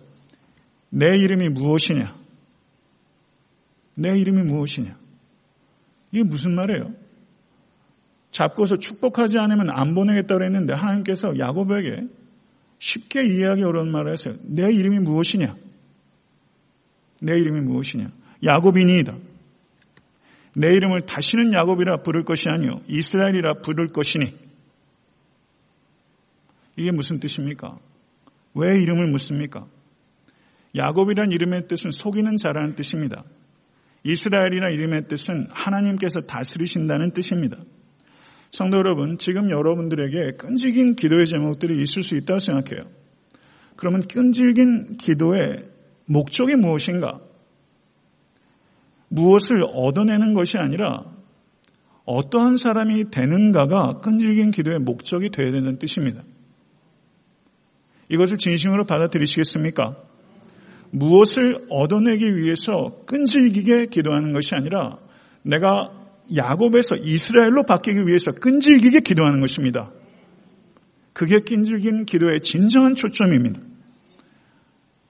내 0.90 1.18
이름이 1.18 1.50
무엇이냐? 1.50 2.14
내 3.96 4.18
이름이 4.18 4.44
무엇이냐? 4.44 4.98
이게 6.12 6.24
무슨 6.24 6.56
말이에요? 6.56 6.94
잡고서 8.32 8.78
축복하지 8.78 9.38
않으면 9.38 9.70
안 9.72 9.94
보내겠다고 9.94 10.44
했는데 10.44 10.74
하나님께서 10.74 11.38
야곱에게 11.38 12.08
쉽게 12.80 13.26
이해하기 13.26 13.64
어려운 13.64 13.92
말을 13.92 14.14
했어요. 14.14 14.36
내 14.44 14.72
이름이 14.72 15.00
무엇이냐? 15.00 15.54
내 17.22 17.34
이름이 17.34 17.62
무엇이냐? 17.62 18.10
야곱이니이다. 18.44 19.18
내 20.56 20.68
이름을 20.68 21.02
다시는 21.02 21.54
야곱이라 21.54 21.98
부를 22.04 22.24
것이 22.24 22.50
아니요 22.50 22.82
이스라엘이라 22.88 23.62
부를 23.62 23.88
것이니 23.88 24.34
이게 26.82 26.92
무슨 26.92 27.20
뜻입니까? 27.20 27.78
왜 28.56 28.82
이름을 28.82 29.12
묻습니까? 29.12 29.68
야곱이란 30.76 31.32
이름의 31.32 31.68
뜻은 31.68 31.92
속이는 31.92 32.38
자라는 32.38 32.76
뜻입니다. 32.76 33.24
이스라엘이란 34.04 34.74
이름의 34.74 35.08
뜻은 35.08 35.48
하나님께서 35.52 36.22
다스리신다는 36.22 37.12
뜻입니다. 37.12 37.58
성도 38.52 38.78
여러분, 38.78 39.18
지금 39.20 39.52
여러분들에게 39.52 40.38
끈질긴 40.38 40.96
기도의 40.96 41.28
제목들이 41.28 41.82
있을 41.84 42.02
수 42.02 42.16
있다고 42.18 42.40
생각해요. 42.40 42.90
그러면 43.76 44.02
끈질긴 44.02 44.98
기도의 44.98 45.66
목적이 46.06 46.56
무엇인가? 46.56 47.22
무엇을 49.08 49.64
얻어내는 49.64 50.34
것이 50.34 50.58
아니라 50.58 51.04
어떠한 52.06 52.56
사람이 52.56 53.12
되는가가 53.12 54.00
끈질긴 54.00 54.52
기도의 54.52 54.80
목적이 54.80 55.30
되어야 55.30 55.52
되는 55.52 55.78
뜻입니다. 55.78 56.24
이것을 58.12 58.38
진심으로 58.38 58.86
받아들이시겠습니까? 58.86 59.96
무엇을 60.92 61.68
얻어내기 61.70 62.36
위해서 62.36 63.04
끈질기게 63.06 63.88
기도하는 63.88 64.34
것이 64.34 64.54
아니라 64.54 64.98
내가 65.42 65.92
야곱에서 66.36 66.98
이스라엘로 66.98 67.64
바뀌기 67.64 68.06
위해서 68.06 68.32
끈질기게 68.32 69.00
기도하는 69.00 69.40
것입니다. 69.40 69.92
그게 71.14 71.40
끈질긴 71.40 72.06
기도의 72.06 72.42
진정한 72.42 72.96
초점입니다. 72.96 73.60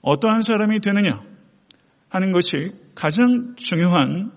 어떠한 0.02 0.42
사람이 0.44 0.80
되느냐 0.82 1.24
하는 2.10 2.32
것이 2.32 2.72
가장 2.94 3.56
중요한 3.56 4.32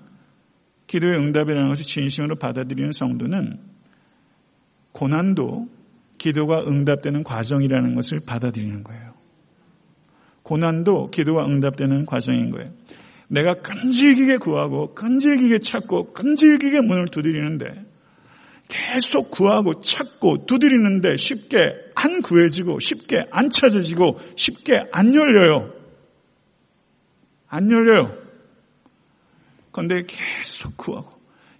기도의 0.86 1.18
응답이라는 1.18 1.68
것을 1.68 1.84
진심으로 1.84 2.36
받아들이는 2.36 2.92
성도는 2.92 3.58
고난도 4.92 5.68
기도가 6.24 6.64
응답되는 6.66 7.22
과정이라는 7.22 7.94
것을 7.96 8.20
받아들이는 8.26 8.82
거예요. 8.82 9.12
고난도 10.42 11.08
기도가 11.08 11.44
응답되는 11.44 12.06
과정인 12.06 12.50
거예요. 12.50 12.72
내가 13.28 13.52
끈질기게 13.56 14.38
구하고 14.38 14.94
끈질기게 14.94 15.58
찾고 15.58 16.14
끈질기게 16.14 16.80
문을 16.80 17.08
두드리는데 17.08 17.66
계속 18.68 19.30
구하고 19.30 19.80
찾고 19.80 20.46
두드리는데 20.46 21.18
쉽게 21.18 21.74
안 21.94 22.22
구해지고 22.22 22.80
쉽게 22.80 23.20
안 23.30 23.50
찾아지고 23.50 24.18
쉽게 24.34 24.80
안 24.92 25.14
열려요. 25.14 25.74
안 27.48 27.70
열려요. 27.70 28.16
그런데 29.72 30.06
계속 30.06 30.74
구하고 30.78 31.10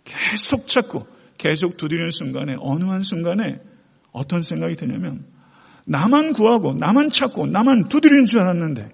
계속 0.05 0.66
찾고 0.66 1.07
계속 1.37 1.77
두드리는 1.77 2.09
순간에 2.09 2.57
어느 2.59 2.85
한 2.85 3.03
순간에 3.03 3.61
어떤 4.14 4.40
생각이 4.40 4.77
드냐면 4.77 5.27
나만 5.87 6.33
구하고 6.33 6.72
나만 6.72 7.11
찾고 7.11 7.46
나만 7.46 7.88
두드리는 7.88 8.24
줄 8.24 8.40
알았는데 8.40 8.88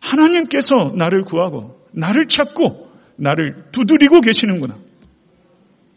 하나님께서 0.00 0.92
나를 0.94 1.22
구하고 1.22 1.86
나를 1.92 2.26
찾고 2.26 2.92
나를 3.16 3.70
두드리고 3.72 4.20
계시는구나. 4.20 4.76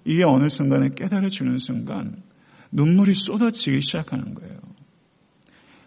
이게 0.05 0.23
어느 0.23 0.47
순간에 0.47 0.89
깨달아지는 0.95 1.57
순간 1.57 2.23
눈물이 2.71 3.13
쏟아지기 3.13 3.81
시작하는 3.81 4.34
거예요. 4.34 4.60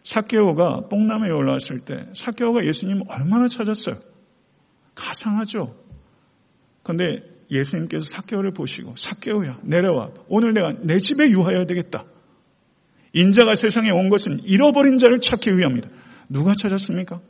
사케오가 0.03 0.89
뽕남에 0.91 1.31
올라왔을 1.31 1.81
때 1.81 2.07
사케오가 2.15 2.65
예수님 2.67 3.03
얼마나 3.09 3.47
찾았어요? 3.49 3.97
가상하죠. 4.95 5.75
그런데 6.83 7.23
예수님께서 7.51 8.05
사케오를 8.05 8.53
보시고 8.53 8.95
사케오야 8.97 9.61
내려와 9.63 10.11
오늘 10.29 10.53
내가 10.53 10.75
내 10.83 10.99
집에 10.99 11.31
유하여야 11.31 11.65
되겠다. 11.67 12.05
인자가 13.15 13.55
세상에 13.55 13.91
온 13.91 14.09
것은 14.09 14.41
잃어버린 14.41 14.99
자를 14.99 15.21
찾기 15.21 15.57
위함이다. 15.57 15.89
누가 16.29 16.53
찾았습니까? 16.61 17.21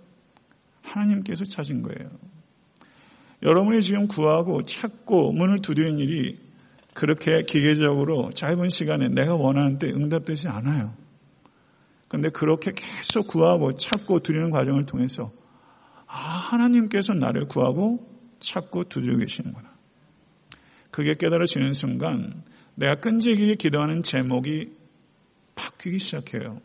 하나님께서 0.82 1.44
찾은 1.44 1.82
거예요. 1.82 2.10
여러분이 3.42 3.82
지금 3.82 4.08
구하고 4.08 4.62
찾고 4.62 5.32
문을 5.32 5.58
두드리는 5.60 5.98
일이 5.98 6.38
그렇게 6.94 7.42
기계적으로 7.42 8.30
짧은 8.30 8.70
시간에 8.70 9.08
내가 9.08 9.34
원하는 9.34 9.78
때 9.78 9.88
응답되지 9.88 10.48
않아요. 10.48 10.94
그런데 12.08 12.30
그렇게 12.30 12.72
계속 12.74 13.26
구하고 13.26 13.74
찾고 13.74 14.20
두드리는 14.20 14.50
과정을 14.50 14.86
통해서 14.86 15.32
아, 16.06 16.16
하나님께서 16.16 17.12
나를 17.12 17.46
구하고 17.46 18.08
찾고 18.38 18.84
두드리고 18.84 19.18
계시는구나. 19.18 19.74
그게 20.90 21.14
깨달아지는 21.14 21.72
순간 21.72 22.42
내가 22.76 22.94
끈질기게 23.00 23.56
기도하는 23.56 24.02
제목이 24.02 24.83
바뀌기 25.54 25.98
시작해요. 25.98 26.60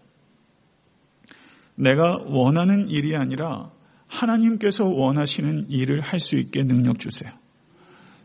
내가 1.76 2.18
원하는 2.26 2.90
일이 2.90 3.16
아니라 3.16 3.72
하나님께서 4.08 4.86
원하시는 4.86 5.70
일을 5.70 6.02
할 6.02 6.20
수 6.20 6.36
있게 6.36 6.64
능력 6.64 7.00
주세요. 7.00 7.32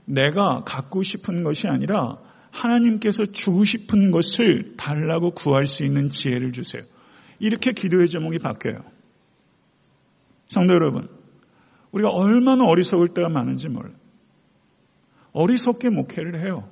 내가 0.06 0.64
갖고 0.64 1.02
싶은 1.02 1.42
것이 1.42 1.66
아니라 1.68 2.18
하나님께서 2.50 3.26
주고 3.26 3.64
싶은 3.64 4.10
것을 4.10 4.76
달라고 4.76 5.32
구할 5.32 5.66
수 5.66 5.82
있는 5.82 6.10
지혜를 6.10 6.52
주세요. 6.52 6.82
이렇게 7.38 7.72
기도의 7.72 8.08
제목이 8.08 8.38
바뀌어요. 8.38 8.84
성도 10.46 10.74
여러분, 10.74 11.08
우리가 11.92 12.10
얼마나 12.10 12.64
어리석을 12.64 13.08
때가 13.08 13.28
많은지 13.28 13.68
몰라요. 13.68 13.94
어리석게 15.32 15.90
목회를 15.90 16.44
해요. 16.44 16.68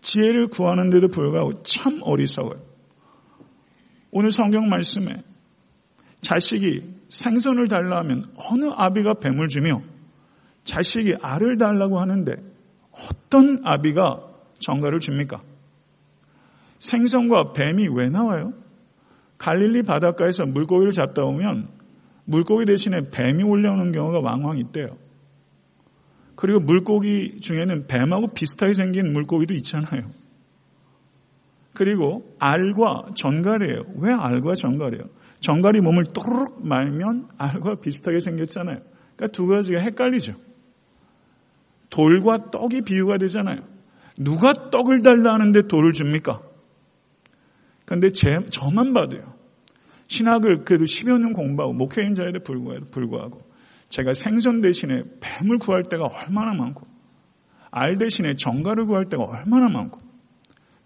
지혜를 0.00 0.48
구하는데도 0.48 1.08
불구하고 1.08 1.62
참 1.62 2.00
어리석어요. 2.02 2.73
오늘 4.16 4.30
성경 4.30 4.68
말씀에 4.68 5.24
자식이 6.20 6.84
생선을 7.08 7.66
달라 7.66 7.98
하면 7.98 8.30
어느 8.36 8.66
아비가 8.72 9.14
뱀을 9.14 9.48
주며 9.48 9.82
자식이 10.62 11.16
알을 11.20 11.58
달라고 11.58 11.98
하는데 11.98 12.32
어떤 12.92 13.60
아비가 13.64 14.20
정가를 14.60 15.00
줍니까? 15.00 15.42
생선과 16.78 17.54
뱀이 17.54 17.88
왜 17.92 18.08
나와요? 18.08 18.52
갈릴리 19.38 19.82
바닷가에서 19.82 20.44
물고기를 20.46 20.92
잡다 20.92 21.24
오면 21.24 21.68
물고기 22.24 22.66
대신에 22.66 23.10
뱀이 23.10 23.42
올려오는 23.42 23.90
경우가 23.90 24.20
왕왕 24.20 24.58
있대요. 24.58 24.96
그리고 26.36 26.60
물고기 26.60 27.40
중에는 27.40 27.88
뱀하고 27.88 28.28
비슷하게 28.28 28.74
생긴 28.74 29.12
물고기도 29.12 29.54
있잖아요. 29.54 30.08
그리고 31.74 32.36
알과 32.38 33.14
전갈이에요. 33.16 33.82
왜 33.98 34.12
알과 34.12 34.54
전갈이에요? 34.54 35.04
전갈이 35.40 35.80
몸을 35.80 36.04
또르륵 36.14 36.66
말면 36.66 37.28
알과 37.36 37.76
비슷하게 37.80 38.20
생겼잖아요. 38.20 38.78
그러니까 39.16 39.26
두 39.32 39.46
가지가 39.46 39.80
헷갈리죠. 39.80 40.34
돌과 41.90 42.50
떡이 42.50 42.82
비유가 42.82 43.18
되잖아요. 43.18 43.58
누가 44.16 44.70
떡을 44.70 45.02
달라 45.02 45.34
하는데 45.34 45.62
돌을 45.66 45.92
줍니까? 45.92 46.40
그런데 47.84 48.10
제, 48.10 48.36
저만 48.50 48.92
봐도요. 48.92 49.34
신학을 50.06 50.64
그래도 50.64 50.84
10여 50.84 51.18
년 51.18 51.32
공부하고 51.32 51.74
목회인자에도 51.74 52.40
불구하고 52.90 53.42
제가 53.88 54.12
생선 54.12 54.60
대신에 54.60 55.02
뱀을 55.20 55.58
구할 55.60 55.82
때가 55.82 56.06
얼마나 56.06 56.54
많고 56.54 56.86
알 57.70 57.96
대신에 57.96 58.34
정가를 58.34 58.86
구할 58.86 59.06
때가 59.08 59.24
얼마나 59.24 59.68
많고 59.68 60.03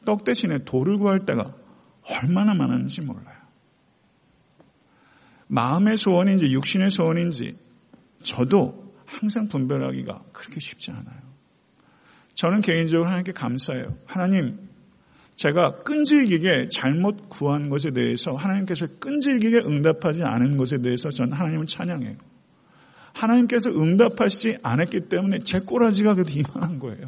떡 0.04 0.24
대신에 0.24 0.58
돌을 0.64 0.98
구할 0.98 1.20
때가 1.20 1.54
얼마나 2.10 2.54
많은지 2.54 3.00
몰라요. 3.00 3.36
마음의 5.48 5.96
소원인지 5.96 6.46
육신의 6.46 6.90
소원인지 6.90 7.58
저도 8.22 8.94
항상 9.06 9.48
분별하기가 9.48 10.24
그렇게 10.32 10.60
쉽지 10.60 10.90
않아요. 10.90 11.28
저는 12.34 12.60
개인적으로 12.60 13.06
하나님께 13.06 13.32
감사해요. 13.32 13.96
하나님, 14.06 14.68
제가 15.34 15.82
끈질기게 15.84 16.68
잘못 16.70 17.28
구한 17.28 17.68
것에 17.68 17.90
대해서 17.90 18.32
하나님께서 18.32 18.86
끈질기게 19.00 19.58
응답하지 19.64 20.22
않은 20.22 20.56
것에 20.56 20.78
대해서 20.82 21.10
저는 21.10 21.32
하나님을 21.32 21.66
찬양해요. 21.66 22.16
하나님께서 23.14 23.70
응답하시지 23.70 24.58
않았기 24.62 25.08
때문에 25.08 25.40
제 25.44 25.60
꼬라지가 25.60 26.14
그래도 26.14 26.30
이만한 26.32 26.78
거예요. 26.78 27.04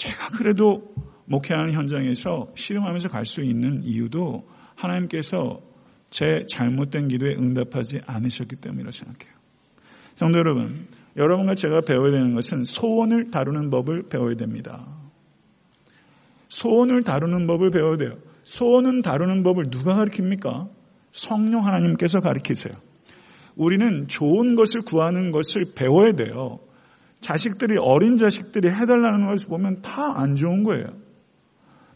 제가 0.00 0.30
그래도 0.30 0.94
목회하는 1.26 1.74
현장에서 1.74 2.48
실험하면서 2.56 3.08
갈 3.08 3.26
수 3.26 3.42
있는 3.42 3.82
이유도 3.84 4.48
하나님께서 4.74 5.60
제 6.08 6.46
잘못된 6.48 7.08
기도에 7.08 7.34
응답하지 7.34 8.00
않으셨기 8.06 8.56
때문이라고 8.56 8.90
생각해요. 8.90 9.34
성도 10.14 10.38
여러분, 10.38 10.88
여러분과 11.16 11.54
제가 11.54 11.82
배워야 11.86 12.12
되는 12.12 12.34
것은 12.34 12.64
소원을 12.64 13.30
다루는 13.30 13.68
법을 13.68 14.08
배워야 14.08 14.36
됩니다. 14.36 14.86
소원을 16.48 17.02
다루는 17.02 17.46
법을 17.46 17.68
배워야 17.68 17.96
돼요. 17.96 18.16
소원은 18.44 19.02
다루는 19.02 19.42
법을 19.42 19.68
누가 19.70 19.94
가르칩니까? 19.96 20.68
성령 21.12 21.66
하나님께서 21.66 22.20
가르치세요. 22.20 22.74
우리는 23.54 24.08
좋은 24.08 24.54
것을 24.54 24.80
구하는 24.80 25.30
것을 25.30 25.64
배워야 25.76 26.12
돼요. 26.12 26.60
자식들이 27.20 27.76
어린 27.78 28.16
자식들이 28.16 28.68
해달라는 28.68 29.26
것을 29.26 29.48
보면 29.48 29.82
다 29.82 30.14
안 30.16 30.34
좋은 30.34 30.62
거예요. 30.64 30.86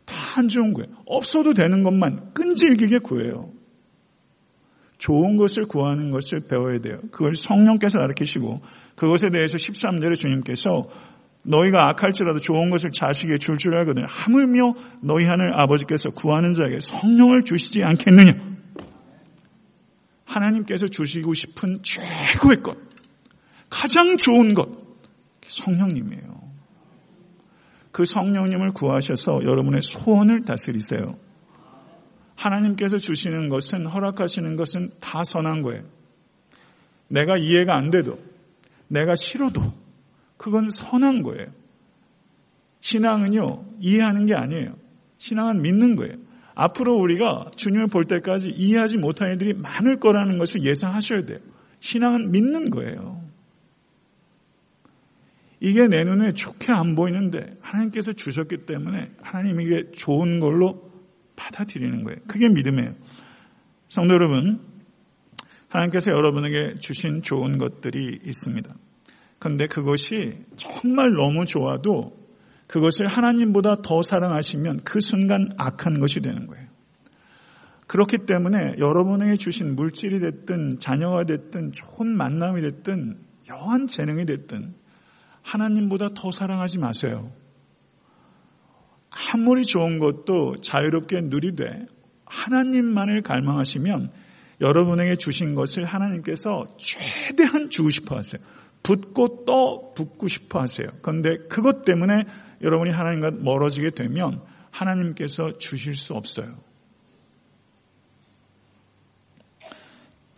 다 0.05 0.39
안 0.41 0.49
좋은 0.49 0.73
거예요. 0.75 0.89
없어도 1.07 1.55
되는 1.55 1.83
것만 1.83 2.35
끈질기게 2.35 2.99
구해요. 2.99 3.51
좋은 4.99 5.37
것을 5.37 5.65
구하는 5.67 6.11
것을 6.11 6.41
배워야 6.49 6.79
돼요. 6.81 6.99
그걸 7.11 7.35
성령께서 7.35 7.99
가르치시고 7.99 8.61
그것에 8.97 9.29
대해서 9.31 9.57
13절에 9.57 10.15
주님께서 10.15 10.89
너희가 11.45 11.89
악할지라도 11.91 12.39
좋은 12.39 12.71
것을 12.71 12.91
자식에게 12.91 13.39
줄 13.39 13.59
줄 13.59 13.75
알거든 13.77 14.05
하물며 14.07 14.75
너희 15.03 15.27
하늘 15.27 15.53
아버지께서 15.61 16.11
구하는 16.11 16.53
자에게 16.55 16.79
성령을 16.81 17.43
주시지 17.45 17.83
않겠느냐. 17.83 18.55
하나님께서 20.25 20.89
주시고 20.89 21.35
싶은 21.35 21.81
최고의 21.83 22.63
것, 22.63 22.77
가장 23.69 24.17
좋은 24.17 24.55
것, 24.55 24.69
성령님이에요. 25.49 26.45
그 27.93 28.05
성령님을 28.05 28.73
구하셔서 28.73 29.45
여러분의 29.45 29.81
소원을 29.81 30.45
다스리세요. 30.45 31.17
하나님께서 32.35 32.99
주시는 32.99 33.49
것은 33.49 33.87
허락하시는 33.87 34.57
것은 34.57 34.91
다 35.01 35.23
선한 35.25 35.63
거예요. 35.63 35.85
내가 37.09 37.37
이해가 37.39 37.77
안 37.77 37.91
돼도 37.91 38.19
내가 38.89 39.15
싫어도 39.15 39.63
그건 40.37 40.71
선한 40.71 41.23
거예요. 41.23 41.47
신앙은요 42.81 43.65
이해하는 43.81 44.27
게 44.27 44.35
아니에요. 44.35 44.75
신앙은 45.19 45.63
믿는 45.63 45.97
거예요. 45.97 46.17
앞으로 46.55 46.97
우리가 46.97 47.51
주님을 47.57 47.87
볼 47.87 48.05
때까지 48.07 48.51
이해하지 48.51 48.99
못한 48.99 49.31
애들이 49.31 49.55
많을 49.55 49.99
거라는 49.99 50.39
것을 50.39 50.65
예상하셔야 50.65 51.23
돼요. 51.23 51.39
신앙은 51.81 52.31
믿는 52.31 52.71
거예요. 52.71 53.24
이게 55.61 55.87
내 55.87 56.05
눈에 56.05 56.33
좋게 56.33 56.73
안 56.73 56.95
보이는데 56.95 57.57
하나님께서 57.61 58.13
주셨기 58.13 58.67
때문에 58.67 59.13
하나님에게 59.23 59.93
좋은 59.95 60.41
걸로 60.41 60.93
받아들이는 61.37 62.05
거예요. 62.05 62.19
그게 62.27 62.49
믿음이에요. 62.49 62.95
성도 63.89 64.15
여러분, 64.15 64.61
하나님께서 65.69 66.11
여러분에게 66.11 66.75
주신 66.79 67.23
좋은 67.23 67.59
것들이 67.59 68.21
있습니다. 68.25 68.75
그런데 69.39 69.67
그것이 69.67 70.39
정말 70.57 71.13
너무 71.13 71.45
좋아도 71.45 72.17
그것을 72.67 73.07
하나님보다 73.07 73.83
더 73.83 74.03
사랑하시면 74.03 74.81
그 74.85 75.01
순간 75.01 75.49
악한 75.59 75.99
것이 75.99 76.21
되는 76.21 76.47
거예요. 76.47 76.67
그렇기 77.87 78.19
때문에 78.27 78.77
여러분에게 78.79 79.37
주신 79.37 79.77
물질이 79.77 80.21
됐든 80.21 80.79
자녀가 80.79 81.25
됐든 81.25 81.73
좋은 81.73 82.17
만남이 82.17 82.63
됐든 82.63 83.19
여한 83.51 83.87
재능이 83.87 84.25
됐든 84.25 84.75
하나님보다 85.45 86.09
더 86.15 86.31
사랑하지 86.33 86.79
마세요. 86.79 87.31
아무리 89.33 89.63
좋은 89.63 89.99
것도 89.99 90.61
자유롭게 90.61 91.21
누리되 91.23 91.87
하나님만을 92.25 93.23
갈망하시면 93.23 94.11
여러분에게 94.61 95.17
주신 95.17 95.55
것을 95.55 95.85
하나님께서 95.85 96.67
최대한 96.79 97.71
주고 97.71 97.91
싶어 97.91 98.17
하세요. 98.17 98.43
붙고 98.83 99.45
또 99.47 99.93
붙고 99.95 100.29
싶어 100.29 100.61
하세요. 100.61 100.89
그런데 101.03 101.37
그것 101.49 101.85
때문에 101.85 102.25
여러분이 102.63 102.91
하나님과 102.91 103.33
멀어지게 103.43 103.91
되면 103.91 104.43
하나님께서 104.71 105.59
주실 105.59 105.95
수 105.95 106.15
없어요. 106.15 106.57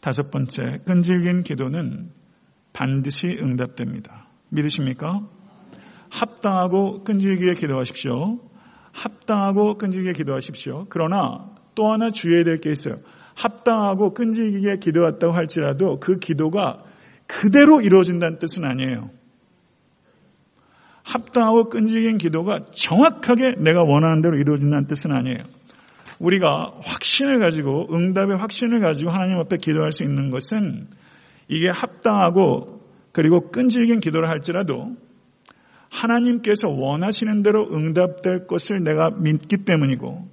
다섯 0.00 0.30
번째, 0.30 0.80
끈질긴 0.84 1.42
기도는 1.42 2.10
반드시 2.72 3.26
응답됩니다. 3.40 4.25
믿으십니까? 4.50 5.20
합당하고 6.10 7.02
끈질기게 7.04 7.54
기도하십시오. 7.54 8.38
합당하고 8.92 9.76
끈질기게 9.76 10.12
기도하십시오. 10.14 10.86
그러나 10.88 11.50
또 11.74 11.92
하나 11.92 12.10
주의해야 12.10 12.44
될 12.44 12.60
게 12.60 12.70
있어요. 12.70 12.96
합당하고 13.36 14.14
끈질기게 14.14 14.78
기도했다고 14.78 15.34
할지라도 15.34 16.00
그 16.00 16.18
기도가 16.18 16.82
그대로 17.26 17.80
이루어진다는 17.80 18.38
뜻은 18.38 18.64
아니에요. 18.64 19.10
합당하고 21.04 21.68
끈질긴 21.68 22.18
기도가 22.18 22.58
정확하게 22.72 23.56
내가 23.58 23.82
원하는 23.82 24.22
대로 24.22 24.36
이루어진다는 24.38 24.86
뜻은 24.86 25.12
아니에요. 25.12 25.36
우리가 26.18 26.72
확신을 26.82 27.38
가지고 27.38 27.86
응답의 27.94 28.38
확신을 28.38 28.80
가지고 28.80 29.10
하나님 29.10 29.36
앞에 29.36 29.58
기도할 29.58 29.92
수 29.92 30.02
있는 30.02 30.30
것은 30.30 30.88
이게 31.48 31.68
합당하고 31.68 32.80
그리고 33.16 33.50
끈질긴 33.50 34.00
기도를 34.00 34.28
할지라도 34.28 34.94
하나님께서 35.88 36.68
원하시는 36.68 37.42
대로 37.42 37.66
응답될 37.72 38.46
것을 38.46 38.84
내가 38.84 39.08
믿기 39.08 39.64
때문이고 39.64 40.28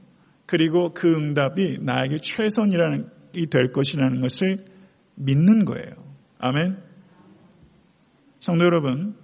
그리고 0.46 0.92
그 0.94 1.16
응답이 1.16 1.78
나에게 1.80 2.18
최선이라는 2.18 3.08
될 3.50 3.72
것이라는 3.72 4.20
것을 4.20 4.58
믿는 5.16 5.60
거예요. 5.60 5.94
아멘. 6.40 6.78
성도 8.42 8.66
여러분, 8.66 9.16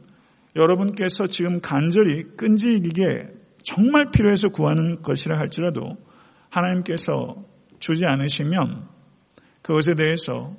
여러분께서 0.55 1.27
지금 1.27 1.59
간절히 1.59 2.23
끈질기게 2.37 3.27
정말 3.63 4.09
필요해서 4.11 4.47
구하는 4.53 5.01
것이라 5.01 5.37
할지라도 5.37 5.97
하나님께서 6.49 7.43
주지 7.79 8.05
않으시면 8.05 8.87
그것에 9.61 9.95
대해서 9.95 10.55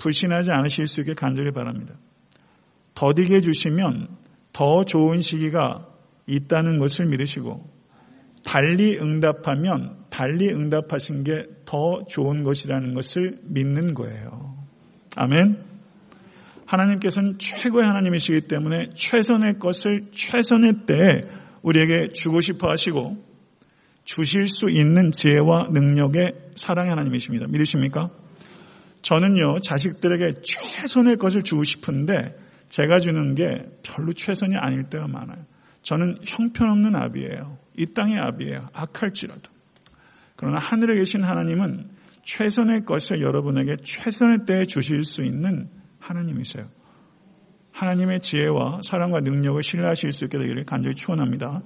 불신하지 0.00 0.50
않으실 0.50 0.86
수 0.86 1.00
있게 1.00 1.14
간절히 1.14 1.52
바랍니다. 1.52 1.94
더디게 2.94 3.40
주시면 3.40 4.08
더 4.52 4.84
좋은 4.84 5.20
시기가 5.20 5.86
있다는 6.26 6.78
것을 6.78 7.06
믿으시고 7.06 7.68
달리 8.44 8.98
응답하면 8.98 9.96
달리 10.10 10.50
응답하신 10.50 11.24
게 11.24 11.60
더 11.70 12.02
좋은 12.08 12.42
것이라는 12.42 12.94
것을 12.94 13.38
믿는 13.44 13.94
거예요. 13.94 14.56
아멘. 15.14 15.62
하나님께서는 16.66 17.38
최고의 17.38 17.86
하나님이시기 17.86 18.48
때문에 18.48 18.88
최선의 18.92 19.60
것을 19.60 20.06
최선의 20.10 20.86
때에 20.86 21.30
우리에게 21.62 22.08
주고 22.12 22.40
싶어 22.40 22.68
하시고 22.68 23.24
주실 24.04 24.48
수 24.48 24.68
있는 24.68 25.12
지혜와 25.12 25.68
능력의 25.70 26.32
사랑의 26.56 26.90
하나님이십니다. 26.90 27.46
믿으십니까? 27.46 28.10
저는요, 29.02 29.60
자식들에게 29.60 30.42
최선의 30.42 31.16
것을 31.16 31.42
주고 31.42 31.64
싶은데 31.64 32.36
제가 32.68 32.98
주는 32.98 33.34
게 33.34 33.64
별로 33.82 34.12
최선이 34.12 34.54
아닐 34.56 34.84
때가 34.84 35.06
많아요. 35.08 35.44
저는 35.82 36.18
형편없는 36.26 36.94
아비예요. 36.94 37.58
이 37.76 37.86
땅의 37.86 38.18
아비예요. 38.18 38.68
악할지라도. 38.72 39.50
그러나 40.36 40.58
하늘에 40.58 40.96
계신 40.96 41.22
하나님은 41.22 41.88
최선의 42.22 42.84
것을 42.84 43.20
여러분에게 43.20 43.76
최선의 43.82 44.44
때에 44.46 44.66
주실 44.66 45.02
수 45.04 45.22
있는 45.22 45.68
하나님이세요. 45.98 46.66
하나님의 47.72 48.20
지혜와 48.20 48.80
사랑과 48.82 49.20
능력을 49.20 49.62
신뢰하실 49.62 50.12
수 50.12 50.24
있게 50.24 50.38
되기를 50.38 50.64
간절히 50.64 50.94
축원합니다. 50.94 51.62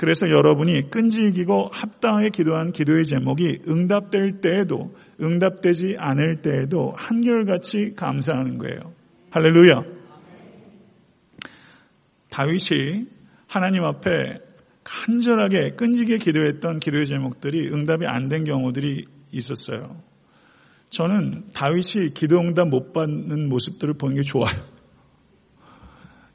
그래서 0.00 0.30
여러분이 0.30 0.88
끈질기고 0.88 1.66
합당하게 1.72 2.30
기도한 2.30 2.72
기도의 2.72 3.04
제목이 3.04 3.58
응답될 3.68 4.40
때에도 4.40 4.94
응답되지 5.20 5.96
않을 5.98 6.40
때에도 6.40 6.94
한결같이 6.96 7.94
감사하는 7.96 8.56
거예요. 8.56 8.80
할렐루야. 9.28 9.82
다윗이 12.30 13.08
하나님 13.46 13.84
앞에 13.84 14.08
간절하게 14.84 15.72
끈질게 15.76 16.16
기도했던 16.16 16.80
기도의 16.80 17.04
제목들이 17.04 17.68
응답이 17.70 18.06
안 18.06 18.30
된 18.30 18.44
경우들이 18.44 19.04
있었어요. 19.32 20.00
저는 20.88 21.50
다윗이 21.52 22.14
기도 22.14 22.38
응답 22.40 22.68
못 22.68 22.94
받는 22.94 23.50
모습들을 23.50 23.98
보는 23.98 24.16
게 24.16 24.22
좋아요. 24.22 24.79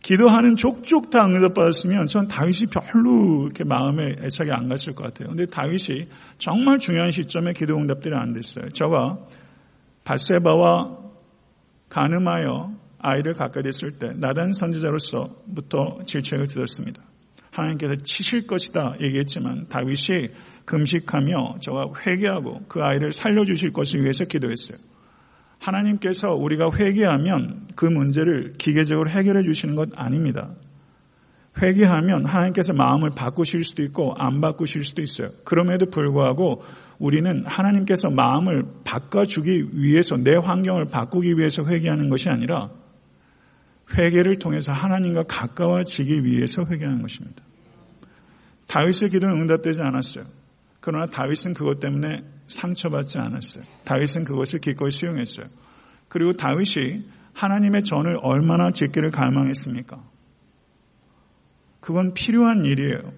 기도하는 0.05 0.55
족족 0.55 1.09
다 1.09 1.25
응답받았으면 1.25 2.05
전 2.05 2.27
다윗이 2.27 2.69
별로 2.69 3.45
이렇게 3.45 3.63
마음에 3.63 4.11
애착이 4.21 4.51
안 4.51 4.67
갔을 4.67 4.93
것 4.93 5.03
같아요. 5.03 5.29
근데 5.29 5.47
다윗이 5.47 6.05
정말 6.37 6.77
중요한 6.77 7.09
시점에 7.09 7.53
기도 7.53 7.75
응답들이 7.75 8.13
안 8.13 8.31
됐어요. 8.33 8.69
저가 8.69 9.17
바세바와 10.03 10.97
가늠하여 11.89 12.75
아이를 12.99 13.33
갖게 13.33 13.63
됐을 13.63 13.97
때 13.97 14.09
나단 14.15 14.53
선지자로서부터 14.53 16.03
질책을 16.05 16.49
들었습니다. 16.49 17.01
하나님께서 17.49 17.95
치실 17.95 18.45
것이다 18.45 18.97
얘기했지만 19.01 19.67
다윗이 19.69 20.27
금식하며 20.65 21.55
저가 21.61 21.87
회개하고 22.05 22.65
그 22.67 22.79
아이를 22.83 23.11
살려주실 23.11 23.73
것을 23.73 24.01
위해서 24.01 24.25
기도했어요. 24.25 24.77
하나님께서 25.59 26.29
우리가 26.29 26.69
회개하면 26.75 27.67
그 27.75 27.85
문제를 27.85 28.53
기계적으로 28.57 29.09
해결해 29.09 29.43
주시는 29.43 29.75
것 29.75 29.89
아닙니다. 29.95 30.49
회개하면 31.61 32.25
하나님께서 32.25 32.73
마음을 32.73 33.11
바꾸실 33.15 33.63
수도 33.63 33.81
있고 33.83 34.13
안 34.17 34.41
바꾸실 34.41 34.83
수도 34.83 35.01
있어요. 35.01 35.29
그럼에도 35.45 35.85
불구하고 35.85 36.63
우리는 36.99 37.45
하나님께서 37.45 38.09
마음을 38.09 38.65
바꿔주기 38.83 39.69
위해서 39.73 40.15
내 40.17 40.35
환경을 40.35 40.85
바꾸기 40.85 41.37
위해서 41.37 41.65
회개하는 41.65 42.09
것이 42.09 42.29
아니라 42.29 42.69
회개를 43.97 44.39
통해서 44.39 44.71
하나님과 44.73 45.23
가까워지기 45.23 46.25
위해서 46.25 46.63
회개하는 46.69 47.01
것입니다. 47.01 47.43
다윗의 48.67 49.09
기도는 49.11 49.41
응답되지 49.41 49.81
않았어요. 49.81 50.25
그러나 50.86 51.08
다윗은 51.08 51.56
그것 51.56 51.80
때문에 51.80 52.24
상처받지 52.45 53.17
않았어요. 53.17 53.63
다윗은 53.86 54.24
그것을 54.24 54.60
기꺼이 54.60 54.91
수용했어요. 54.91 55.48
그리고 56.08 56.34
다윗이 56.34 57.06
하나님의 57.34 57.84
전을 57.84 58.19
얼마나 58.21 58.69
짓기를 58.69 59.10
갈망했습니까? 59.10 60.04
그건 61.80 62.13
필요한 62.13 62.65
일이에요. 62.65 63.13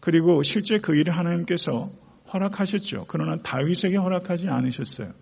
그리고 0.00 0.42
실제 0.42 0.78
그 0.78 0.96
일을 0.96 1.18
하나님께서 1.18 1.90
허락하셨죠. 2.32 3.04
그러나 3.08 3.36
다윗에게 3.42 3.98
허락하지 3.98 4.48
않으셨어요. 4.48 5.12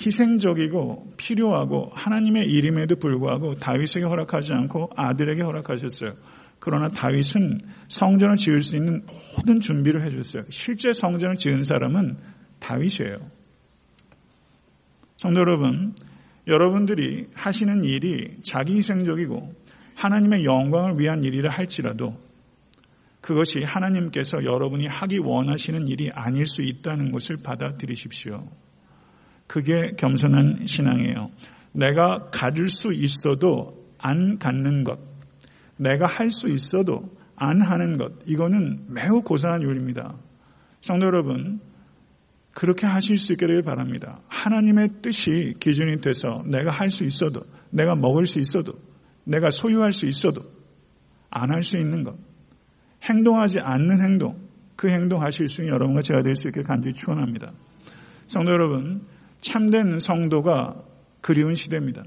희생적이고 0.00 1.14
필요하고 1.16 1.90
하나님의 1.92 2.46
일임에도 2.46 2.94
불구하고 2.94 3.56
다윗에게 3.56 4.04
허락하지 4.04 4.52
않고 4.52 4.90
아들에게 4.94 5.42
허락하셨어요. 5.42 6.12
그러나 6.64 6.86
다윗은 6.90 7.60
성전을 7.88 8.36
지을 8.36 8.62
수 8.62 8.76
있는 8.76 9.04
모든 9.36 9.58
준비를 9.58 10.06
해줬어요. 10.06 10.44
실제 10.48 10.92
성전을 10.92 11.34
지은 11.34 11.64
사람은 11.64 12.16
다윗이에요. 12.60 13.16
성도 15.16 15.40
여러분, 15.40 15.96
여러분들이 16.46 17.26
하시는 17.34 17.82
일이 17.82 18.36
자기 18.44 18.76
희생적이고 18.76 19.52
하나님의 19.96 20.44
영광을 20.44 21.00
위한 21.00 21.24
일이라 21.24 21.50
할지라도 21.50 22.16
그것이 23.20 23.64
하나님께서 23.64 24.44
여러분이 24.44 24.86
하기 24.86 25.18
원하시는 25.18 25.88
일이 25.88 26.10
아닐 26.14 26.46
수 26.46 26.62
있다는 26.62 27.10
것을 27.10 27.38
받아들이십시오. 27.42 28.48
그게 29.48 29.96
겸손한 29.98 30.66
신앙이에요. 30.66 31.32
내가 31.72 32.30
가질 32.30 32.68
수 32.68 32.92
있어도 32.92 33.84
안 33.98 34.38
갖는 34.38 34.84
것. 34.84 35.11
내가 35.76 36.06
할 36.06 36.30
수 36.30 36.48
있어도 36.48 37.02
안 37.36 37.60
하는 37.60 37.96
것, 37.96 38.12
이거는 38.26 38.86
매우 38.88 39.22
고상한 39.22 39.62
요리입니다. 39.62 40.14
성도 40.80 41.06
여러분, 41.06 41.60
그렇게 42.52 42.86
하실 42.86 43.18
수 43.18 43.36
되길 43.36 43.62
바랍니다. 43.62 44.20
하나님의 44.28 45.00
뜻이 45.02 45.54
기준이 45.58 46.00
돼서 46.00 46.42
내가 46.46 46.70
할 46.70 46.90
수 46.90 47.04
있어도, 47.04 47.40
내가 47.70 47.94
먹을 47.94 48.26
수 48.26 48.38
있어도, 48.38 48.74
내가 49.24 49.50
소유할 49.50 49.92
수 49.92 50.06
있어도, 50.06 50.42
안 51.30 51.50
할 51.50 51.62
수 51.62 51.78
있는 51.78 52.04
것, 52.04 52.16
행동하지 53.02 53.60
않는 53.60 54.00
행동, 54.02 54.36
그 54.76 54.88
행동하실 54.88 55.48
수 55.48 55.62
있는 55.62 55.74
여러분과 55.74 56.02
제가 56.02 56.22
될 56.22 56.34
수 56.34 56.48
있게 56.48 56.62
간절히 56.62 56.92
축원합니다. 56.94 57.52
성도 58.26 58.50
여러분, 58.50 59.06
참된 59.40 59.98
성도가 59.98 60.82
그리운 61.20 61.54
시대입니다. 61.54 62.04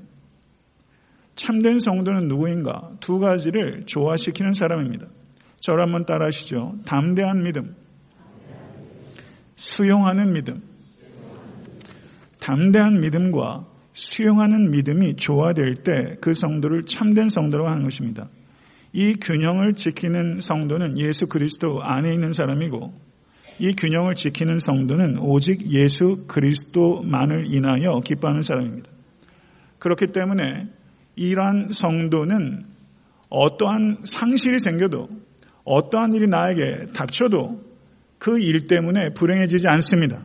참된 1.35 1.79
성도는 1.79 2.27
누구인가? 2.27 2.91
두 3.01 3.19
가지를 3.19 3.83
조화시키는 3.85 4.53
사람입니다. 4.53 5.07
저를 5.59 5.81
한번 5.81 6.05
따라 6.05 6.27
하시죠. 6.27 6.75
담대한 6.85 7.43
믿음, 7.43 7.75
수용하는 9.55 10.33
믿음. 10.33 10.61
담대한 12.39 12.99
믿음과 12.99 13.65
수용하는 13.93 14.69
믿음이 14.71 15.15
조화될 15.15 15.75
때 15.83 16.17
그 16.21 16.33
성도를 16.33 16.85
참된 16.85 17.29
성도라고 17.29 17.69
하는 17.69 17.83
것입니다. 17.83 18.29
이 18.93 19.15
균형을 19.15 19.73
지키는 19.73 20.39
성도는 20.39 20.97
예수 20.99 21.27
그리스도 21.27 21.81
안에 21.81 22.13
있는 22.13 22.31
사람이고 22.31 22.93
이 23.59 23.73
균형을 23.73 24.15
지키는 24.15 24.59
성도는 24.59 25.19
오직 25.19 25.71
예수 25.71 26.27
그리스도만을 26.27 27.53
인하여 27.53 27.99
기뻐하는 28.03 28.41
사람입니다. 28.41 28.89
그렇기 29.79 30.07
때문에 30.07 30.67
이러한 31.15 31.69
성도는 31.71 32.65
어떠한 33.29 33.97
상실이 34.03 34.59
생겨도 34.59 35.07
어떠한 35.63 36.13
일이 36.13 36.27
나에게 36.27 36.91
닥쳐도 36.93 37.63
그 38.17 38.39
일 38.39 38.67
때문에 38.67 39.13
불행해지지 39.13 39.67
않습니다. 39.67 40.23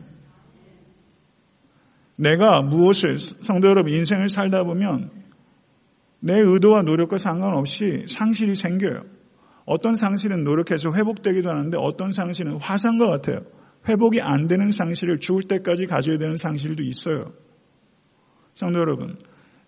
내가 2.15 2.61
무엇을 2.61 3.19
성도 3.19 3.67
여러분 3.67 3.93
인생을 3.93 4.29
살다 4.29 4.63
보면 4.63 5.11
내 6.19 6.33
의도와 6.39 6.83
노력과 6.83 7.17
상관없이 7.17 8.05
상실이 8.07 8.55
생겨요. 8.55 9.03
어떤 9.65 9.95
상실은 9.95 10.43
노력해서 10.43 10.93
회복되기도 10.93 11.49
하는데 11.49 11.77
어떤 11.79 12.11
상실은 12.11 12.57
화상과 12.57 13.07
같아요. 13.07 13.41
회복이 13.87 14.19
안 14.21 14.47
되는 14.47 14.69
상실을 14.69 15.19
죽을 15.19 15.43
때까지 15.47 15.85
가져야 15.85 16.17
되는 16.17 16.37
상실도 16.37 16.83
있어요. 16.83 17.33
성도 18.53 18.79
여러분, 18.79 19.17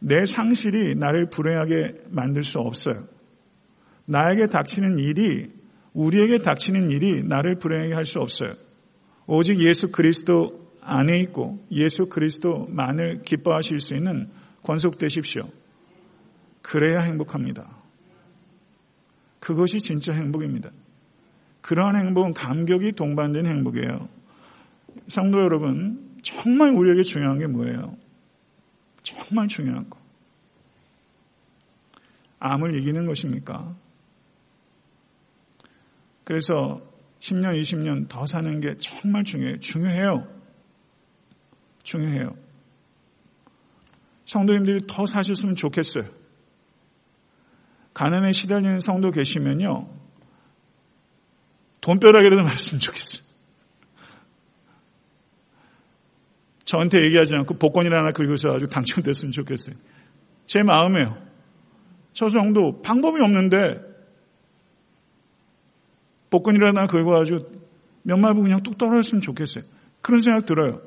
내 0.05 0.25
상실이 0.25 0.95
나를 0.95 1.29
불행하게 1.29 2.03
만들 2.09 2.43
수 2.43 2.59
없어요. 2.59 3.07
나에게 4.05 4.47
닥치는 4.51 4.99
일이 4.99 5.49
우리에게 5.93 6.39
닥치는 6.39 6.91
일이 6.91 7.23
나를 7.23 7.55
불행하게 7.57 7.93
할 7.93 8.05
수 8.05 8.19
없어요. 8.19 8.51
오직 9.27 9.59
예수 9.59 9.93
그리스도 9.93 10.67
안에 10.81 11.19
있고 11.21 11.65
예수 11.71 12.07
그리스도만을 12.07 13.21
기뻐하실 13.21 13.79
수 13.79 13.95
있는 13.95 14.29
권속되십시오. 14.63 15.43
그래야 16.61 16.99
행복합니다. 16.99 17.69
그것이 19.39 19.79
진짜 19.79 20.11
행복입니다. 20.11 20.69
그러한 21.61 21.95
행복은 21.95 22.33
감격이 22.33 22.91
동반된 22.93 23.45
행복이에요. 23.45 24.09
성도 25.07 25.37
여러분, 25.37 26.17
정말 26.23 26.71
우리에게 26.71 27.03
중요한 27.03 27.39
게 27.39 27.47
뭐예요? 27.47 27.95
정말 29.03 29.47
중요한 29.47 29.89
거. 29.89 29.99
암을 32.39 32.75
이기는 32.75 33.05
것입니까? 33.05 33.75
그래서 36.23 36.81
10년, 37.19 37.59
20년 37.61 38.09
더 38.09 38.25
사는 38.25 38.59
게 38.59 38.75
정말 38.79 39.23
중요해요. 39.23 39.59
중요해요. 39.59 40.27
중요해요. 41.83 42.35
성도님들이 44.25 44.87
더 44.87 45.05
사셨으면 45.05 45.55
좋겠어요. 45.55 46.03
가난에 47.93 48.31
시달리는 48.31 48.79
성도 48.79 49.11
계시면요. 49.11 49.87
돈벼락이라도 51.81 52.43
맞으면 52.43 52.79
좋겠어요. 52.81 53.22
저한테 56.65 57.03
얘기하지 57.05 57.35
않고 57.35 57.55
복권이나 57.55 57.97
하나 57.97 58.11
긁으셔가지고 58.11 58.69
당첨됐으면 58.69 59.31
좋겠어요. 59.31 59.75
제 60.45 60.63
마음이에요. 60.63 61.17
저 62.13 62.29
정도 62.29 62.81
방법이 62.81 63.21
없는데 63.21 63.57
복권이라나 66.29 66.87
긁어가지고 66.87 67.63
몇 68.03 68.17
마부 68.17 68.41
그냥 68.41 68.61
뚝 68.63 68.77
떨어졌으면 68.77 69.21
좋겠어요. 69.21 69.63
그런 70.01 70.19
생각 70.19 70.45
들어요. 70.45 70.81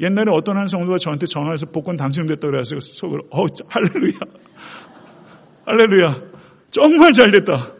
옛날에 0.00 0.26
어떤 0.32 0.56
한 0.56 0.66
성도가 0.66 0.96
저한테 0.98 1.26
전화해서 1.26 1.66
복권 1.66 1.96
당첨됐다 1.96 2.48
그래서 2.48 2.76
속으로 2.80 3.24
어 3.30 3.44
할렐루야 3.68 4.18
할렐루야 5.66 6.22
정말 6.70 7.12
잘 7.12 7.30
됐다. 7.30 7.72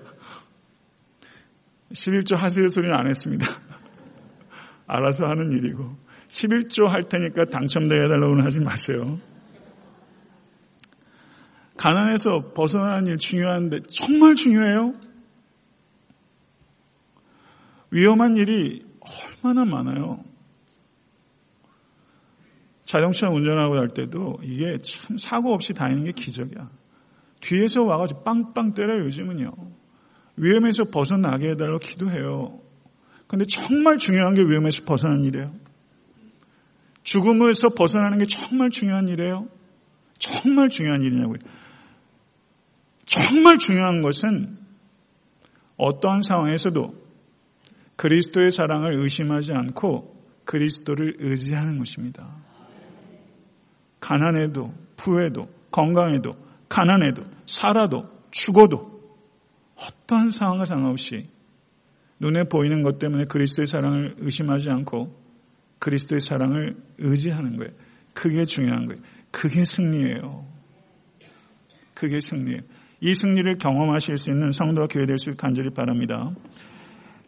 11조 1.92 2.36
하세요 2.36 2.68
소리는 2.68 2.94
안 2.94 3.06
했습니다. 3.06 3.46
알아서 4.86 5.24
하는 5.24 5.50
일이고 5.52 5.96
11조 6.32 6.86
할 6.86 7.02
테니까 7.02 7.44
당첨되게 7.46 8.04
해달라고는 8.04 8.44
하지 8.44 8.58
마세요. 8.58 9.18
가난에서 11.76 12.52
벗어나는 12.54 13.06
일 13.06 13.18
중요한데 13.18 13.80
정말 13.88 14.34
중요해요. 14.34 14.94
위험한 17.90 18.36
일이 18.36 18.82
얼마나 19.44 19.64
많아요. 19.64 20.24
자동차 22.84 23.28
운전하고 23.28 23.76
할 23.76 23.88
때도 23.88 24.38
이게 24.42 24.78
참 24.82 25.16
사고 25.18 25.52
없이 25.52 25.74
다니는 25.74 26.04
게 26.04 26.12
기적이야. 26.12 26.70
뒤에서 27.40 27.82
와가지고 27.82 28.22
빵빵 28.22 28.74
때려요, 28.74 29.04
요즘은요. 29.06 29.50
위험에서 30.36 30.84
벗어나게 30.84 31.50
해달라고 31.50 31.78
기도해요. 31.78 32.60
근데 33.26 33.44
정말 33.46 33.98
중요한 33.98 34.34
게 34.34 34.42
위험에서 34.42 34.84
벗어나는 34.84 35.24
일이에요. 35.24 35.61
죽음에서 37.02 37.70
벗어나는 37.70 38.18
게 38.18 38.26
정말 38.26 38.70
중요한 38.70 39.08
일이에요. 39.08 39.48
정말 40.18 40.68
중요한 40.68 41.02
일이냐고요. 41.02 41.38
정말 43.06 43.58
중요한 43.58 44.02
것은 44.02 44.58
어떠한 45.76 46.22
상황에서도 46.22 46.94
그리스도의 47.96 48.50
사랑을 48.50 49.02
의심하지 49.02 49.52
않고 49.52 50.16
그리스도를 50.44 51.16
의지하는 51.18 51.78
것입니다. 51.78 52.36
가난해도, 54.00 54.72
부해도, 54.96 55.48
건강해도, 55.70 56.32
가난해도, 56.68 57.24
살아도, 57.46 58.08
죽어도, 58.30 58.92
어떠한 59.76 60.30
상황과 60.30 60.64
상관없이 60.64 61.28
눈에 62.18 62.44
보이는 62.44 62.82
것 62.82 62.98
때문에 62.98 63.24
그리스도의 63.24 63.66
사랑을 63.66 64.14
의심하지 64.18 64.70
않고 64.70 65.21
그리스도의 65.82 66.20
사랑을 66.20 66.76
의지하는 66.98 67.56
거예요. 67.56 67.72
그게 68.14 68.44
중요한 68.44 68.86
거예요. 68.86 69.02
그게 69.32 69.64
승리예요. 69.64 70.46
그게 71.94 72.20
승리예요. 72.20 72.60
이 73.00 73.14
승리를 73.14 73.58
경험하실 73.58 74.16
수 74.16 74.30
있는 74.30 74.52
성도와 74.52 74.86
교회 74.86 75.06
될 75.06 75.18
수 75.18 75.36
간절히 75.36 75.70
바랍니다. 75.70 76.30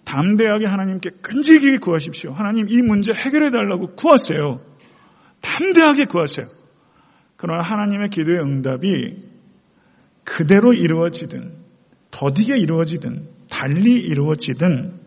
담대하게 0.05 0.67
하나님께 0.67 1.11
끈질기게 1.21 1.79
구하십시오. 1.79 2.33
하나님 2.33 2.69
이 2.69 2.81
문제 2.83 3.12
해결해 3.12 3.51
달라고 3.51 3.97
구하세요. 3.97 4.61
담대하게 5.40 6.05
구하세요. 6.05 6.47
그러나 7.37 7.69
하나님의 7.69 8.11
기도의 8.11 8.38
응답이 8.38 8.88
그대로 10.23 10.73
이루어지든 10.73 11.57
더디게 12.12 12.57
이루어지든 12.59 13.29
달리 13.51 13.95
이루어지든 13.95 15.01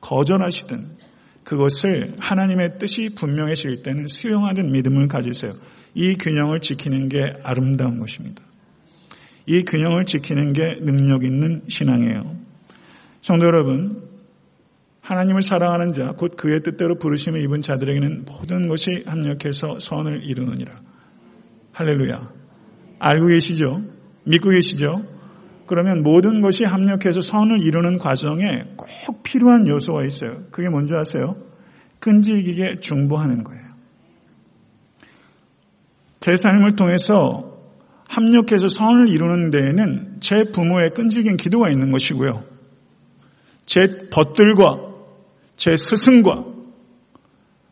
거절하시든 0.00 1.03
그것을 1.44 2.14
하나님의 2.18 2.78
뜻이 2.78 3.14
분명해질 3.14 3.82
때는 3.82 4.06
수용하는 4.08 4.72
믿음을 4.72 5.08
가지세요. 5.08 5.52
이 5.94 6.14
균형을 6.14 6.60
지키는 6.60 7.08
게 7.08 7.34
아름다운 7.42 8.00
것입니다. 8.00 8.42
이 9.46 9.62
균형을 9.64 10.06
지키는 10.06 10.52
게 10.54 10.76
능력 10.80 11.24
있는 11.24 11.62
신앙이에요. 11.68 12.36
성도 13.20 13.44
여러분, 13.46 14.08
하나님을 15.02 15.42
사랑하는 15.42 15.92
자, 15.92 16.12
곧 16.16 16.34
그의 16.36 16.62
뜻대로 16.62 16.98
부르심을 16.98 17.42
입은 17.42 17.60
자들에게는 17.60 18.24
모든 18.24 18.68
것이 18.68 19.04
합력해서 19.06 19.78
선을 19.78 20.24
이루느니라. 20.24 20.72
할렐루야. 21.72 22.32
알고 22.98 23.26
계시죠? 23.26 23.82
믿고 24.24 24.50
계시죠? 24.50 25.13
그러면 25.66 26.02
모든 26.02 26.40
것이 26.40 26.64
합력해서 26.64 27.20
선을 27.20 27.60
이루는 27.60 27.98
과정에 27.98 28.64
꼭 28.76 29.22
필요한 29.22 29.66
요소가 29.66 30.04
있어요. 30.04 30.44
그게 30.50 30.68
뭔지 30.68 30.94
아세요? 30.94 31.36
끈질기게 32.00 32.80
중보하는 32.80 33.44
거예요. 33.44 33.64
제 36.20 36.36
삶을 36.36 36.76
통해서 36.76 37.54
합력해서 38.08 38.68
선을 38.68 39.08
이루는 39.08 39.50
데에는 39.50 40.16
제 40.20 40.44
부모의 40.52 40.90
끈질긴 40.94 41.36
기도가 41.36 41.70
있는 41.70 41.90
것이고요. 41.90 42.44
제 43.66 44.08
벗들과 44.10 44.94
제 45.56 45.76
스승과 45.76 46.44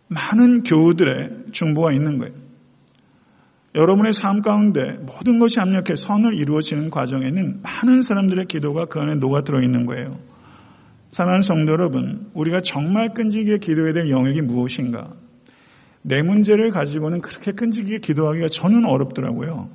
많은 0.08 0.62
교우들의 0.62 1.52
중보가 1.52 1.92
있는 1.92 2.18
거예요. 2.18 2.41
여러분의 3.74 4.12
삶 4.12 4.42
가운데 4.42 4.98
모든 5.00 5.38
것이 5.38 5.56
합력해 5.58 5.94
선을 5.96 6.34
이루어지는 6.34 6.90
과정에는 6.90 7.62
많은 7.62 8.02
사람들의 8.02 8.46
기도가 8.46 8.84
그 8.84 9.00
안에 9.00 9.14
녹아 9.16 9.42
들어 9.42 9.62
있는 9.62 9.86
거예요. 9.86 10.18
사랑하는 11.10 11.42
성도 11.42 11.72
여러분, 11.72 12.30
우리가 12.34 12.60
정말 12.60 13.12
끈질기게 13.14 13.58
기도해야 13.58 13.92
될 13.92 14.10
영역이 14.10 14.42
무엇인가? 14.42 15.14
내 16.02 16.22
문제를 16.22 16.70
가지고는 16.70 17.20
그렇게 17.20 17.52
끈질기게 17.52 17.98
기도하기가 17.98 18.48
저는 18.48 18.84
어렵더라고요. 18.84 19.70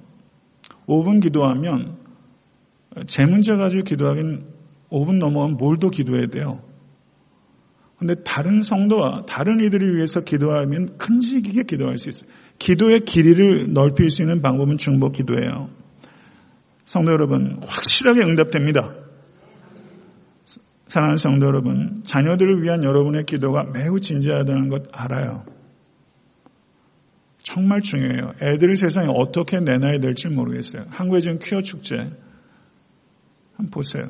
5분 0.88 1.22
기도하면 1.22 1.98
제 3.08 3.26
문제 3.26 3.56
가지고 3.56 3.84
기도하긴 3.84 4.46
5분 4.90 5.18
넘어가면 5.18 5.58
뭘 5.58 5.78
더 5.80 5.90
기도해야 5.90 6.28
돼요? 6.28 6.62
근데 7.98 8.16
다른 8.24 8.62
성도와 8.62 9.24
다른 9.28 9.60
이들을 9.60 9.96
위해서 9.96 10.22
기도하면 10.22 10.98
큰지기게 10.98 11.64
기도할 11.64 11.98
수 11.98 12.10
있어요. 12.10 12.30
기도의 12.60 13.02
길이를 13.02 13.74
넓힐 13.74 14.10
수 14.10 14.22
있는 14.22 14.42
방법은 14.42 14.78
중복 14.78 15.14
기도예요. 15.14 15.70
성도 16.86 17.12
여러분, 17.12 17.60
확실하게 17.68 18.22
응답됩니다. 18.22 18.94
사랑하는 20.88 21.18
성도 21.18 21.46
여러분, 21.46 22.02
자녀들을 22.04 22.64
위한 22.64 22.84
여러분의 22.84 23.26
기도가 23.26 23.66
매우 23.74 24.00
진지하다는 24.00 24.70
것 24.70 24.84
알아요. 24.94 25.46
정말 27.44 27.82
중요해요. 27.82 28.34
애들을 28.42 28.76
세상에 28.76 29.08
어떻게 29.10 29.60
내놔야 29.60 30.00
될지 30.00 30.28
모르겠어요. 30.28 30.84
한국에 30.90 31.22
지금 31.22 31.40
퀴어 31.40 31.62
축제. 31.62 31.96
한번 33.56 33.72
보세요. 33.72 34.06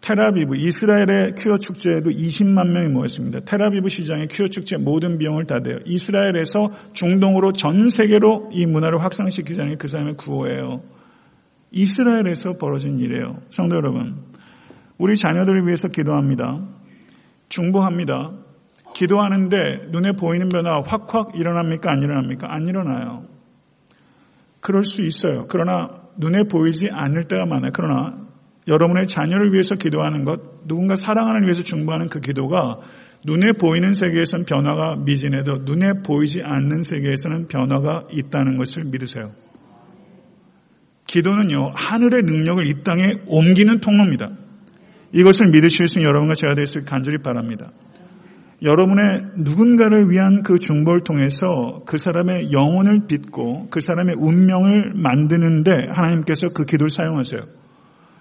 테라비브 0.00 0.56
이스라엘의 0.56 1.34
큐어 1.36 1.58
축제에도 1.58 2.10
20만 2.10 2.68
명이 2.68 2.88
모였습니다. 2.88 3.40
테라비브 3.40 3.88
시장의 3.88 4.28
큐어 4.28 4.48
축제 4.48 4.76
모든 4.76 5.18
비용을 5.18 5.46
다 5.46 5.60
대요. 5.60 5.76
이스라엘에서 5.84 6.68
중동으로 6.94 7.52
전 7.52 7.90
세계로 7.90 8.50
이 8.52 8.66
문화를 8.66 9.02
확산시키자는 9.02 9.76
그 9.76 9.88
사람의 9.88 10.14
구호예요. 10.16 10.82
이스라엘에서 11.72 12.56
벌어진 12.58 12.98
일이에요. 12.98 13.42
성도 13.50 13.76
여러분, 13.76 14.24
우리 14.96 15.16
자녀들을 15.16 15.66
위해서 15.66 15.88
기도합니다. 15.88 16.66
중보합니다. 17.48 18.32
기도하는데 18.94 19.88
눈에 19.90 20.12
보이는 20.12 20.48
변화 20.48 20.80
확확 20.84 21.38
일어납니까? 21.38 21.92
안 21.92 22.02
일어납니까? 22.02 22.52
안 22.52 22.66
일어나요. 22.66 23.24
그럴 24.60 24.84
수 24.84 25.02
있어요. 25.02 25.46
그러나 25.48 25.88
눈에 26.18 26.44
보이지 26.50 26.90
않을 26.90 27.24
때가 27.28 27.46
많아요. 27.46 27.70
그러나 27.72 28.29
여러분의 28.70 29.08
자녀를 29.08 29.52
위해서 29.52 29.74
기도하는 29.74 30.24
것, 30.24 30.66
누군가 30.66 30.94
사랑하는 30.94 31.42
위해서 31.42 31.62
중보하는 31.62 32.08
그 32.08 32.20
기도가 32.20 32.78
눈에 33.26 33.52
보이는 33.58 33.92
세계에서는 33.92 34.46
변화가 34.46 35.02
미진해도 35.04 35.58
눈에 35.64 36.02
보이지 36.06 36.40
않는 36.42 36.84
세계에서는 36.84 37.48
변화가 37.48 38.06
있다는 38.12 38.56
것을 38.56 38.84
믿으세요. 38.84 39.32
기도는요, 41.06 41.72
하늘의 41.74 42.22
능력을 42.22 42.66
이 42.68 42.84
땅에 42.84 43.14
옮기는 43.26 43.80
통로입니다. 43.80 44.30
이것을 45.12 45.50
믿으실 45.50 45.88
수 45.88 45.98
있는 45.98 46.08
여러분과 46.08 46.34
제가 46.34 46.54
될 46.54 46.66
수 46.66 46.78
있게 46.78 46.88
간절히 46.88 47.18
바랍니다. 47.18 47.72
여러분의 48.62 49.22
누군가를 49.38 50.10
위한 50.10 50.42
그 50.44 50.58
중보를 50.58 51.02
통해서 51.02 51.82
그 51.86 51.98
사람의 51.98 52.52
영혼을 52.52 53.06
빚고 53.08 53.66
그 53.70 53.80
사람의 53.80 54.16
운명을 54.18 54.92
만드는데 54.94 55.72
하나님께서 55.90 56.50
그 56.54 56.64
기도를 56.64 56.90
사용하세요. 56.90 57.59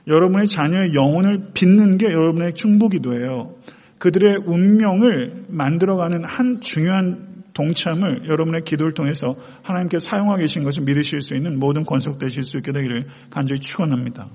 여러분의 0.09 0.47
자녀의 0.47 0.93
영혼을 0.95 1.51
빚는 1.53 1.97
게 1.97 2.07
여러분의 2.07 2.53
중보 2.55 2.89
기도예요. 2.89 3.55
그들의 3.99 4.43
운명을 4.45 5.45
만들어가는 5.49 6.25
한 6.25 6.59
중요한 6.61 7.43
동참을 7.53 8.27
여러분의 8.27 8.63
기도를 8.63 8.93
통해서 8.93 9.35
하나님께서 9.63 10.07
사용하고 10.09 10.39
계신 10.39 10.63
것을 10.63 10.83
믿으실 10.83 11.21
수 11.21 11.35
있는 11.35 11.59
모든 11.59 11.83
권속되실 11.83 12.43
수 12.43 12.57
있게 12.57 12.71
되기를 12.71 13.07
간절히 13.29 13.59
축원합니다. 13.59 14.29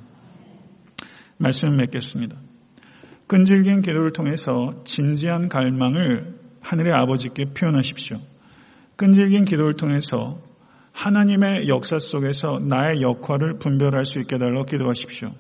말씀을 1.38 1.76
맺겠습니다. 1.76 2.36
끈질긴 3.26 3.82
기도를 3.82 4.12
통해서 4.12 4.82
진지한 4.84 5.48
갈망을 5.48 6.34
하늘의 6.60 6.92
아버지께 6.94 7.46
표현하십시오. 7.54 8.18
끈질긴 8.96 9.44
기도를 9.44 9.74
통해서 9.74 10.38
하나님의 10.92 11.68
역사 11.68 11.98
속에서 11.98 12.60
나의 12.60 13.02
역할을 13.02 13.58
분별할 13.58 14.04
수 14.04 14.20
있게 14.20 14.38
달라고 14.38 14.66
기도하십시오. 14.66 15.30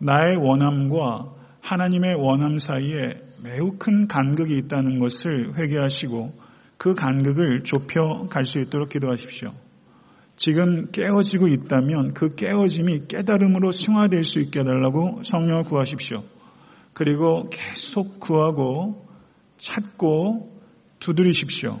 나의 0.00 0.36
원함과 0.36 1.32
하나님의 1.60 2.14
원함 2.14 2.58
사이에 2.58 3.20
매우 3.42 3.76
큰 3.78 4.08
간극이 4.08 4.56
있다는 4.56 4.98
것을 4.98 5.56
회개하시고 5.56 6.32
그 6.78 6.94
간극을 6.94 7.60
좁혀 7.60 8.26
갈 8.30 8.44
수 8.44 8.58
있도록 8.60 8.88
기도하십시오. 8.88 9.52
지금 10.36 10.90
깨어지고 10.90 11.48
있다면 11.48 12.14
그 12.14 12.34
깨어짐이 12.34 13.08
깨달음으로 13.08 13.72
승화될 13.72 14.24
수 14.24 14.40
있게 14.40 14.60
해달라고 14.60 15.22
성령을 15.22 15.64
구하십시오. 15.64 16.22
그리고 16.94 17.50
계속 17.50 18.18
구하고 18.20 19.06
찾고 19.58 20.62
두드리십시오. 20.98 21.78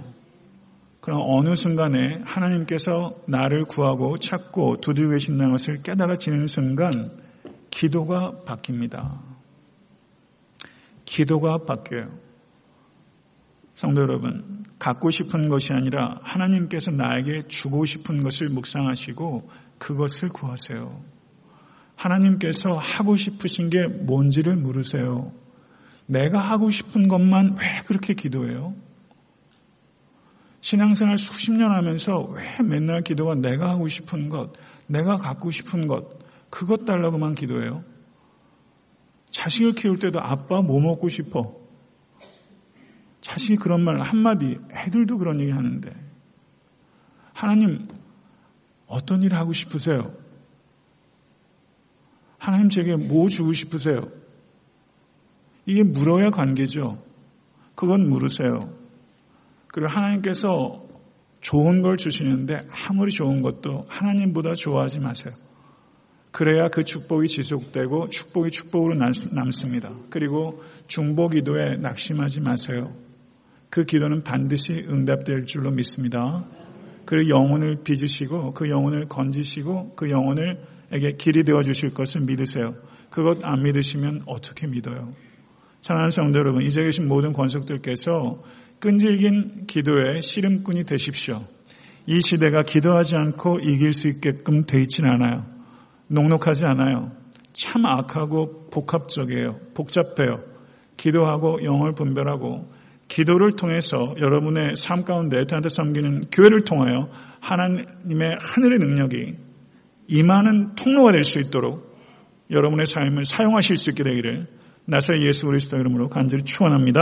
그럼 1.00 1.20
어느 1.24 1.56
순간에 1.56 2.20
하나님께서 2.26 3.14
나를 3.26 3.64
구하고 3.64 4.18
찾고 4.18 4.82
두드리고 4.82 5.12
계신다는 5.12 5.52
것을 5.52 5.82
깨달아지는 5.82 6.46
순간 6.46 7.10
기도가 7.70 8.42
바뀝니다. 8.44 9.20
기도가 11.04 11.64
바뀌어요. 11.64 12.10
성도 13.74 14.02
여러분, 14.02 14.64
갖고 14.78 15.10
싶은 15.10 15.48
것이 15.48 15.72
아니라 15.72 16.20
하나님께서 16.22 16.90
나에게 16.90 17.48
주고 17.48 17.84
싶은 17.84 18.22
것을 18.22 18.48
묵상하시고 18.48 19.50
그것을 19.78 20.28
구하세요. 20.28 21.02
하나님께서 21.96 22.76
하고 22.76 23.16
싶으신 23.16 23.70
게 23.70 23.86
뭔지를 23.86 24.56
물으세요. 24.56 25.32
내가 26.06 26.38
하고 26.38 26.70
싶은 26.70 27.08
것만 27.08 27.56
왜 27.60 27.82
그렇게 27.86 28.14
기도해요? 28.14 28.74
신앙생활 30.60 31.18
수십 31.18 31.52
년 31.52 31.72
하면서 31.72 32.20
왜 32.20 32.44
맨날 32.62 33.02
기도가 33.02 33.34
내가 33.34 33.70
하고 33.70 33.88
싶은 33.88 34.28
것, 34.28 34.52
내가 34.86 35.16
갖고 35.16 35.50
싶은 35.50 35.86
것, 35.86 36.19
그것 36.50 36.84
달라고만 36.84 37.34
기도해요? 37.34 37.84
자식을 39.30 39.72
키울 39.72 39.98
때도 39.98 40.20
아빠 40.20 40.60
뭐 40.60 40.80
먹고 40.80 41.08
싶어? 41.08 41.56
자식이 43.20 43.56
그런 43.56 43.82
말 43.82 44.00
한마디, 44.00 44.58
애들도 44.74 45.18
그런 45.18 45.40
얘기 45.40 45.52
하는데, 45.52 45.94
하나님, 47.32 47.86
어떤 48.86 49.22
일 49.22 49.34
하고 49.34 49.52
싶으세요? 49.52 50.12
하나님 52.38 52.70
제게 52.70 52.96
뭐 52.96 53.28
주고 53.28 53.52
싶으세요? 53.52 54.08
이게 55.66 55.84
물어야 55.84 56.30
관계죠. 56.30 57.02
그건 57.74 58.08
물으세요. 58.08 58.74
그리고 59.68 59.88
하나님께서 59.88 60.84
좋은 61.40 61.82
걸 61.82 61.96
주시는데 61.96 62.66
아무리 62.70 63.10
좋은 63.10 63.40
것도 63.42 63.86
하나님보다 63.88 64.54
좋아하지 64.54 65.00
마세요. 65.00 65.32
그래야 66.32 66.68
그 66.68 66.84
축복이 66.84 67.28
지속되고 67.28 68.08
축복이 68.08 68.50
축복으로 68.50 68.94
남습니다. 69.32 69.90
그리고 70.10 70.62
중보 70.86 71.28
기도에 71.28 71.76
낙심하지 71.78 72.40
마세요. 72.40 72.92
그 73.68 73.84
기도는 73.84 74.22
반드시 74.22 74.84
응답될 74.88 75.46
줄로 75.46 75.70
믿습니다. 75.70 76.44
그 77.04 77.28
영혼을 77.28 77.82
빚으시고 77.82 78.52
그 78.52 78.68
영혼을 78.68 79.08
건지시고 79.08 79.94
그 79.96 80.10
영혼을에게 80.10 81.16
길이 81.18 81.44
되어 81.44 81.62
주실 81.62 81.92
것을 81.92 82.20
믿으세요. 82.22 82.74
그것 83.10 83.44
안 83.44 83.62
믿으시면 83.62 84.22
어떻게 84.26 84.66
믿어요? 84.66 85.12
사랑하는 85.82 86.10
성도 86.10 86.38
여러분, 86.38 86.62
이제 86.62 86.82
계신 86.82 87.08
모든 87.08 87.32
권속들께서 87.32 88.42
끈질긴 88.80 89.66
기도의 89.66 90.22
씨름꾼이 90.22 90.84
되십시오. 90.84 91.42
이 92.06 92.20
시대가 92.20 92.62
기도하지 92.62 93.16
않고 93.16 93.60
이길 93.60 93.92
수 93.92 94.08
있게끔 94.08 94.64
돼 94.66 94.80
있지는 94.80 95.10
않아요. 95.10 95.59
녹록하지 96.10 96.64
않아요. 96.64 97.12
참 97.52 97.86
악하고 97.86 98.68
복합적이에요. 98.70 99.58
복잡해요. 99.74 100.40
기도하고 100.96 101.64
영을 101.64 101.94
분별하고 101.94 102.70
기도를 103.08 103.52
통해서 103.56 104.14
여러분의 104.20 104.74
삶 104.76 105.04
가운데 105.04 105.38
하나님 105.46 105.68
섬기는 105.68 106.26
교회를 106.30 106.64
통하여 106.64 107.08
하나님의 107.40 108.36
하늘의 108.40 108.78
능력이 108.78 109.32
임하는 110.08 110.74
통로가 110.76 111.12
될 111.12 111.24
수 111.24 111.40
있도록 111.40 111.90
여러분의 112.50 112.86
삶을 112.86 113.24
사용하실 113.24 113.76
수 113.76 113.90
있게 113.90 114.02
되기를 114.02 114.46
나사의 114.86 115.24
예수 115.26 115.46
그리스도 115.46 115.76
이름으로 115.76 116.08
간절히 116.08 116.44
축원합니다. 116.44 117.00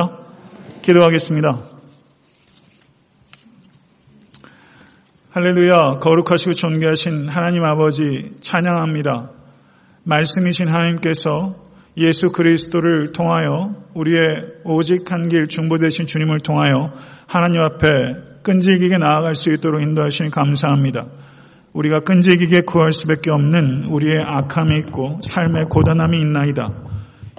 기도하겠습니다. 0.83 1.78
할렐루야 5.39 5.99
거룩하시고 6.01 6.55
존귀하신 6.55 7.29
하나님 7.29 7.63
아버지 7.63 8.33
찬양합니다. 8.41 9.31
말씀이신 10.03 10.67
하나님께서 10.67 11.55
예수 11.97 12.33
그리스도를 12.33 13.13
통하여 13.13 13.73
우리의 13.95 14.19
오직 14.65 15.13
한 15.13 15.29
길 15.29 15.47
중보되신 15.47 16.07
주님을 16.07 16.41
통하여 16.41 16.91
하나님 17.29 17.61
앞에 17.61 17.87
끈질기게 18.43 18.97
나아갈 18.99 19.37
수 19.37 19.53
있도록 19.53 19.81
인도하시니 19.81 20.33
감사합니다. 20.33 21.07
우리가 21.73 22.01
끈질기게 22.01 22.63
구할 22.63 22.93
수밖에 22.93 23.31
없는 23.31 23.85
우리의 23.91 24.17
악함이 24.21 24.77
있고 24.81 25.21
삶의 25.23 25.67
고단함이 25.67 26.19
있나이다. 26.19 26.67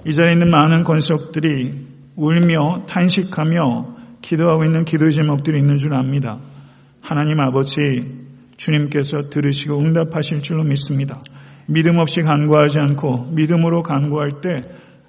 이 0.06 0.12
자리에 0.12 0.32
있는 0.32 0.50
많은 0.50 0.84
권속들이 0.84 1.86
울며 2.16 2.86
탄식하며 2.88 3.96
기도하고 4.22 4.64
있는 4.64 4.86
기도 4.86 5.10
제목들이 5.10 5.58
있는 5.58 5.76
줄 5.76 5.92
압니다. 5.92 6.38
하나님 7.10 7.40
아버지 7.40 8.08
주님께서 8.56 9.30
들으시고 9.30 9.80
응답하실 9.80 10.42
줄로 10.42 10.62
믿습니다. 10.62 11.20
믿음 11.66 11.98
없이 11.98 12.20
간구하지 12.20 12.78
않고 12.78 13.32
믿음으로 13.32 13.82
간구할 13.82 14.40
때 14.40 14.62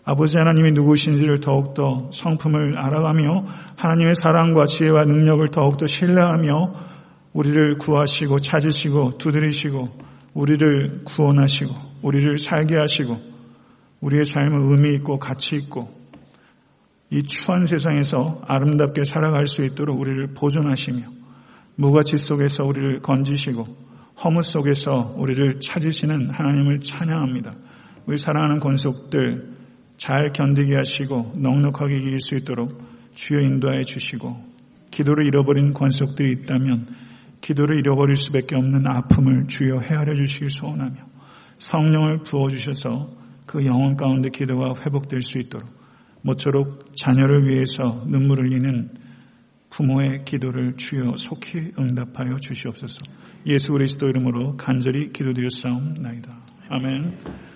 아버지 0.03 0.35
하나님이 0.35 0.71
누구신지를 0.71 1.41
더욱더 1.41 2.09
성품을 2.11 2.75
알아가며 2.75 3.45
하나님의 3.75 4.15
사랑과 4.15 4.65
지혜와 4.65 5.05
능력을 5.05 5.47
더욱더 5.49 5.85
신뢰하며 5.85 6.73
우리를 7.33 7.77
구하시고 7.77 8.39
찾으시고 8.39 9.19
두드리시고 9.19 9.87
우리를 10.33 11.03
구원하시고 11.03 11.71
우리를 12.01 12.39
살게 12.39 12.77
하시고 12.77 13.15
우리의 13.99 14.25
삶은 14.25 14.71
의미 14.71 14.95
있고 14.95 15.19
가치 15.19 15.55
있고 15.55 15.91
이 17.11 17.21
추한 17.21 17.67
세상에서 17.67 18.41
아름답게 18.47 19.03
살아갈 19.03 19.45
수 19.45 19.63
있도록 19.63 19.99
우리를 19.99 20.33
보존하시며 20.33 21.20
무가치 21.75 22.17
속에서 22.17 22.65
우리를 22.65 23.01
건지시고 23.01 23.65
허무 24.23 24.43
속에서 24.43 25.15
우리를 25.17 25.59
찾으시는 25.59 26.29
하나님을 26.29 26.81
찬양합니다. 26.81 27.55
우리 28.05 28.17
사랑하는 28.17 28.59
권속들 28.59 29.51
잘 29.97 30.31
견디게 30.33 30.75
하시고 30.75 31.33
넉넉하게 31.37 31.97
이길 31.97 32.19
수 32.19 32.35
있도록 32.35 32.81
주여 33.13 33.41
인도하여 33.41 33.83
주시고 33.83 34.35
기도를 34.91 35.25
잃어버린 35.25 35.73
권속들이 35.73 36.31
있다면 36.31 36.87
기도를 37.41 37.79
잃어버릴 37.79 38.15
수밖에 38.15 38.55
없는 38.55 38.83
아픔을 38.87 39.47
주여 39.47 39.79
헤아려 39.79 40.15
주시길 40.15 40.49
소원하며 40.51 40.95
성령을 41.59 42.23
부어주셔서 42.23 43.11
그 43.47 43.65
영혼 43.65 43.95
가운데 43.95 44.29
기도가 44.29 44.75
회복될 44.81 45.21
수 45.21 45.37
있도록 45.39 45.67
모쪼록 46.21 46.95
자녀를 46.95 47.47
위해서 47.47 48.03
눈물을 48.07 48.45
흘리는 48.45 48.89
부모의 49.71 50.25
기도를 50.25 50.77
주여 50.77 51.17
속히 51.17 51.71
응답하여 51.79 52.39
주시옵소서. 52.39 52.99
예수 53.47 53.71
그리스도 53.71 54.07
이름으로 54.07 54.55
간절히 54.57 55.11
기도드렸사옵나이다. 55.11 56.37
아멘. 56.69 57.50